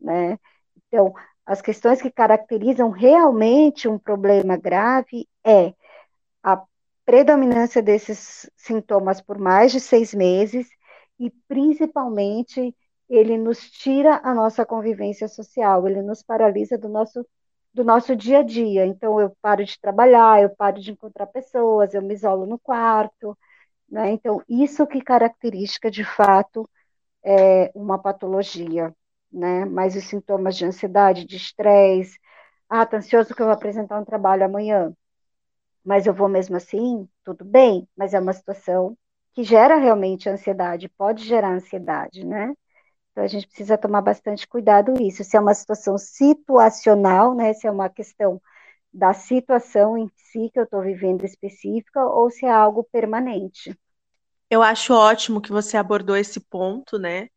né, 0.00 0.38
então, 0.88 1.14
as 1.46 1.60
questões 1.62 2.00
que 2.02 2.10
caracterizam 2.10 2.90
realmente 2.90 3.88
um 3.88 3.98
problema 3.98 4.56
grave 4.56 5.28
é 5.44 5.74
a 6.42 6.62
predominância 7.04 7.82
desses 7.82 8.48
sintomas 8.56 9.20
por 9.20 9.38
mais 9.38 9.72
de 9.72 9.80
seis 9.80 10.14
meses, 10.14 10.68
e 11.18 11.30
principalmente 11.48 12.74
ele 13.08 13.36
nos 13.38 13.70
tira 13.70 14.20
a 14.24 14.34
nossa 14.34 14.64
convivência 14.66 15.28
social, 15.28 15.86
ele 15.88 16.02
nos 16.02 16.22
paralisa 16.22 16.78
do 16.78 16.88
nosso 16.88 17.26
do 17.74 17.84
nosso 17.84 18.14
dia 18.16 18.40
a 18.40 18.42
dia. 18.42 18.86
Então 18.86 19.20
eu 19.20 19.34
paro 19.42 19.64
de 19.64 19.78
trabalhar, 19.80 20.42
eu 20.42 20.50
paro 20.50 20.80
de 20.80 20.92
encontrar 20.92 21.26
pessoas, 21.26 21.94
eu 21.94 22.02
me 22.02 22.14
isolo 22.14 22.46
no 22.46 22.58
quarto, 22.58 23.36
né? 23.88 24.12
Então 24.12 24.42
isso 24.48 24.86
que 24.86 25.00
caracteriza 25.02 25.90
de 25.90 26.04
fato 26.04 26.68
é 27.24 27.70
uma 27.74 27.98
patologia, 28.00 28.94
né? 29.32 29.64
Mas 29.66 29.96
os 29.96 30.04
sintomas 30.04 30.56
de 30.56 30.64
ansiedade, 30.66 31.24
de 31.26 31.36
estresse, 31.36 32.18
ah, 32.68 32.86
tá 32.86 32.98
ansioso 32.98 33.34
que 33.34 33.42
eu 33.42 33.46
vou 33.46 33.54
apresentar 33.54 34.00
um 34.00 34.04
trabalho 34.04 34.44
amanhã, 34.44 34.94
mas 35.84 36.06
eu 36.06 36.14
vou 36.14 36.28
mesmo 36.28 36.56
assim, 36.56 37.08
tudo 37.24 37.44
bem, 37.44 37.88
mas 37.96 38.14
é 38.14 38.20
uma 38.20 38.32
situação 38.32 38.96
que 39.34 39.42
gera 39.42 39.76
realmente 39.76 40.28
ansiedade, 40.28 40.88
pode 40.88 41.24
gerar 41.24 41.52
ansiedade, 41.52 42.24
né? 42.24 42.54
Então 43.10 43.24
a 43.24 43.26
gente 43.26 43.46
precisa 43.46 43.78
tomar 43.78 44.00
bastante 44.02 44.46
cuidado 44.46 44.94
isso, 45.00 45.22
se 45.22 45.36
é 45.36 45.40
uma 45.40 45.54
situação 45.54 45.98
situacional, 45.98 47.34
né? 47.34 47.52
Se 47.52 47.66
é 47.66 47.70
uma 47.70 47.88
questão 47.88 48.40
da 48.92 49.12
situação 49.12 49.96
em 49.96 50.10
si 50.16 50.50
que 50.52 50.58
eu 50.58 50.64
estou 50.64 50.82
vivendo 50.82 51.24
específica 51.24 52.04
ou 52.04 52.30
se 52.30 52.44
é 52.44 52.50
algo 52.50 52.84
permanente. 52.84 53.76
Eu 54.50 54.62
acho 54.62 54.92
ótimo 54.92 55.40
que 55.40 55.50
você 55.50 55.78
abordou 55.78 56.16
esse 56.16 56.38
ponto, 56.40 56.98
né? 56.98 57.28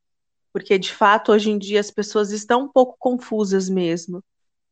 Porque 0.52 0.78
de 0.78 0.94
fato 0.94 1.32
hoje 1.32 1.50
em 1.50 1.58
dia 1.58 1.80
as 1.80 1.92
pessoas 1.92 2.32
estão 2.32 2.64
um 2.64 2.72
pouco 2.72 2.96
confusas 3.00 3.70
mesmo 3.70 4.24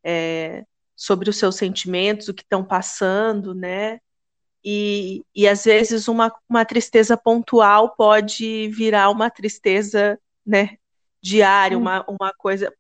é, 0.04 0.66
sobre 0.96 1.30
os 1.30 1.38
seus 1.38 1.56
sentimentos, 1.56 2.28
o 2.28 2.34
que 2.34 2.44
estão 2.44 2.64
passando, 2.64 3.54
né? 3.54 4.00
E, 4.64 5.24
e 5.36 5.48
às 5.48 5.66
vezes 5.66 6.08
uma, 6.08 6.34
uma 6.48 6.64
tristeza 6.64 7.18
pontual 7.18 7.96
pode 7.96 8.70
virar 8.70 9.10
uma 9.10 9.30
tristeza 9.30 10.18
né, 10.46 10.78
diária, 11.22 11.78
uma, 11.78 12.06
uma 12.08 12.34
coisa, 12.38 12.74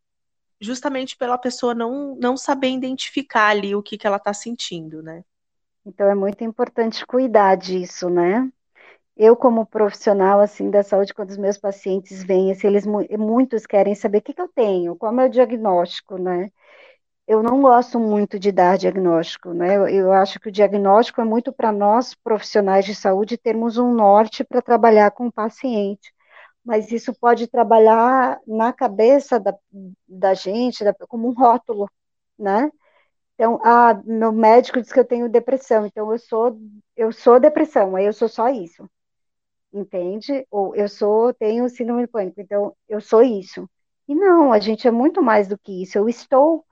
justamente 0.61 1.17
pela 1.17 1.37
pessoa 1.37 1.73
não, 1.75 2.15
não 2.15 2.37
saber 2.37 2.69
identificar 2.69 3.47
ali 3.49 3.75
o 3.75 3.83
que, 3.83 3.97
que 3.97 4.07
ela 4.07 4.17
está 4.17 4.33
sentindo, 4.33 5.03
né? 5.03 5.23
Então 5.85 6.09
é 6.09 6.15
muito 6.15 6.43
importante 6.43 7.05
cuidar 7.05 7.55
disso, 7.55 8.09
né? 8.09 8.49
Eu, 9.15 9.35
como 9.35 9.65
profissional 9.65 10.39
assim 10.39 10.71
da 10.71 10.81
saúde, 10.81 11.13
quando 11.13 11.29
os 11.29 11.37
meus 11.37 11.57
pacientes 11.57 12.23
vêm, 12.23 12.51
assim, 12.51 12.67
eles 12.67 12.85
muitos 12.85 13.65
querem 13.65 13.93
saber 13.93 14.19
o 14.19 14.21
que, 14.21 14.33
que 14.33 14.41
eu 14.41 14.47
tenho, 14.47 14.95
qual 14.95 15.11
é 15.11 15.13
o 15.13 15.17
meu 15.17 15.29
diagnóstico, 15.29 16.17
né? 16.17 16.49
Eu 17.27 17.41
não 17.43 17.61
gosto 17.61 17.99
muito 17.99 18.37
de 18.39 18.51
dar 18.51 18.77
diagnóstico, 18.77 19.53
né? 19.53 19.77
Eu, 19.77 19.87
eu 19.87 20.11
acho 20.13 20.39
que 20.39 20.49
o 20.49 20.51
diagnóstico 20.51 21.21
é 21.21 21.25
muito 21.25 21.53
para 21.53 21.71
nós, 21.71 22.13
profissionais 22.15 22.85
de 22.85 22.93
saúde, 22.95 23.37
termos 23.37 23.77
um 23.77 23.93
norte 23.93 24.43
para 24.43 24.61
trabalhar 24.61 25.11
com 25.11 25.27
o 25.27 25.31
paciente. 25.31 26.13
Mas 26.65 26.91
isso 26.91 27.13
pode 27.13 27.47
trabalhar 27.47 28.39
na 28.47 28.73
cabeça 28.73 29.39
da, 29.39 29.55
da 30.07 30.33
gente 30.33 30.83
da, 30.83 30.93
como 31.07 31.29
um 31.29 31.33
rótulo, 31.33 31.89
né? 32.37 32.71
Então, 33.35 33.59
ah, 33.63 34.01
meu 34.05 34.31
médico 34.31 34.81
diz 34.81 34.91
que 34.93 34.99
eu 34.99 35.05
tenho 35.05 35.29
depressão, 35.29 35.85
então 35.87 36.11
eu 36.13 36.19
sou 36.19 36.59
eu 36.95 37.11
sou 37.11 37.39
depressão, 37.39 37.95
aí 37.95 38.05
eu 38.05 38.13
sou 38.13 38.29
só 38.29 38.49
isso. 38.49 38.89
Entende? 39.73 40.45
Ou 40.51 40.75
eu 40.75 40.87
sou 40.87 41.33
tenho 41.33 41.67
síndrome 41.69 42.03
de 42.03 42.07
pânico, 42.07 42.39
então 42.41 42.75
eu 42.87 43.01
sou 43.01 43.23
isso. 43.23 43.67
E 44.07 44.13
não, 44.15 44.53
a 44.53 44.59
gente 44.59 44.87
é 44.87 44.91
muito 44.91 45.21
mais 45.21 45.47
do 45.47 45.57
que 45.57 45.81
isso. 45.83 45.97
Eu 45.97 46.07
estou 46.07 46.63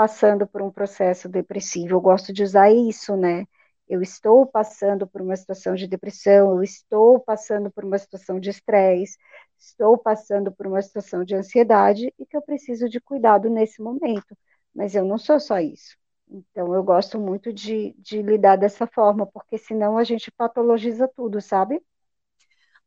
passando 0.00 0.46
por 0.46 0.62
um 0.62 0.70
processo 0.70 1.28
depressivo. 1.28 1.92
Eu 1.92 2.00
gosto 2.00 2.32
de 2.32 2.42
usar 2.42 2.72
isso, 2.72 3.14
né? 3.18 3.44
Eu 3.86 4.00
estou 4.00 4.46
passando 4.46 5.06
por 5.06 5.20
uma 5.20 5.36
situação 5.36 5.74
de 5.74 5.86
depressão, 5.86 6.56
eu 6.56 6.62
estou 6.62 7.20
passando 7.20 7.70
por 7.70 7.84
uma 7.84 7.98
situação 7.98 8.40
de 8.40 8.48
estresse, 8.48 9.18
estou 9.58 9.98
passando 9.98 10.50
por 10.50 10.66
uma 10.66 10.80
situação 10.80 11.22
de 11.22 11.34
ansiedade 11.34 12.14
e 12.18 12.24
que 12.24 12.34
eu 12.34 12.40
preciso 12.40 12.88
de 12.88 12.98
cuidado 12.98 13.50
nesse 13.50 13.82
momento. 13.82 14.34
Mas 14.74 14.94
eu 14.94 15.04
não 15.04 15.18
sou 15.18 15.38
só 15.38 15.60
isso. 15.60 15.98
Então, 16.30 16.74
eu 16.74 16.82
gosto 16.82 17.18
muito 17.18 17.52
de, 17.52 17.94
de 17.98 18.22
lidar 18.22 18.56
dessa 18.56 18.86
forma, 18.86 19.26
porque 19.26 19.58
senão 19.58 19.98
a 19.98 20.04
gente 20.04 20.30
patologiza 20.30 21.06
tudo, 21.14 21.42
sabe? 21.42 21.78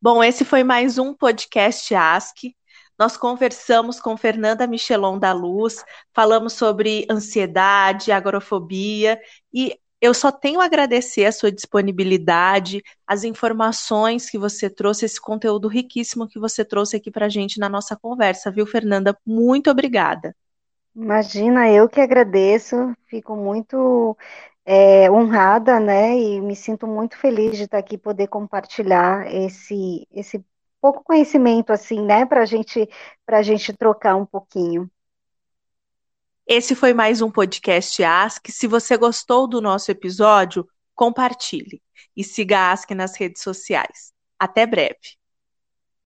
Bom, 0.02 0.24
esse 0.24 0.44
foi 0.44 0.64
mais 0.64 0.98
um 0.98 1.14
podcast 1.14 1.94
Ask. 1.94 2.38
Nós 2.98 3.18
conversamos 3.18 4.00
com 4.00 4.16
Fernanda 4.16 4.68
Michelon 4.68 5.18
da 5.18 5.34
Luz, 5.34 5.84
falamos 6.14 6.54
sobre 6.54 7.06
ansiedade, 7.10 8.12
agorafobia 8.12 9.20
e 9.54 9.78
eu 10.04 10.14
só 10.14 10.34
tenho 10.34 10.60
a 10.60 10.66
agradecer 10.66 11.24
a 11.24 11.32
sua 11.32 11.50
disponibilidade, 11.50 12.84
as 13.08 13.24
informações 13.24 14.30
que 14.30 14.38
você 14.38 14.70
trouxe, 14.70 15.06
esse 15.06 15.20
conteúdo 15.20 15.70
riquíssimo 15.70 16.28
que 16.28 16.38
você 16.38 16.66
trouxe 16.66 16.98
aqui 16.98 17.10
para 17.10 17.28
a 17.28 17.30
gente 17.30 17.58
na 17.58 17.70
nossa 17.70 17.96
conversa, 17.96 18.52
viu, 18.52 18.68
Fernanda? 18.68 19.18
Muito 19.26 19.72
obrigada. 19.72 20.36
Imagina, 20.94 21.72
eu 21.72 21.88
que 21.88 22.02
agradeço, 22.02 22.76
fico 23.08 23.34
muito 23.34 24.18
é, 24.66 25.10
honrada, 25.10 25.80
né? 25.80 26.20
E 26.20 26.42
me 26.42 26.56
sinto 26.56 26.86
muito 26.86 27.18
feliz 27.18 27.56
de 27.56 27.64
estar 27.64 27.78
aqui 27.78 27.98
poder 27.98 28.28
compartilhar 28.28 29.34
esse 29.34 30.06
esse 30.12 30.44
pouco 30.84 31.02
conhecimento 31.02 31.72
assim, 31.72 32.02
né? 32.02 32.26
Para 32.26 32.44
gente 32.44 32.90
para 33.26 33.42
gente 33.42 33.72
trocar 33.72 34.18
um 34.18 34.26
pouquinho. 34.26 34.92
Esse 36.46 36.76
foi 36.76 36.94
mais 36.94 37.22
um 37.22 37.32
podcast 37.32 38.04
Ask. 38.04 38.50
Se 38.50 38.68
você 38.68 38.98
gostou 38.98 39.48
do 39.48 39.62
nosso 39.62 39.90
episódio, 39.90 40.68
compartilhe 40.94 41.82
e 42.18 42.22
siga 42.22 42.60
a 42.60 42.72
Ask 42.74 42.92
nas 42.92 43.16
redes 43.16 43.42
sociais. 43.42 44.12
Até 44.38 44.66
breve. 44.68 45.23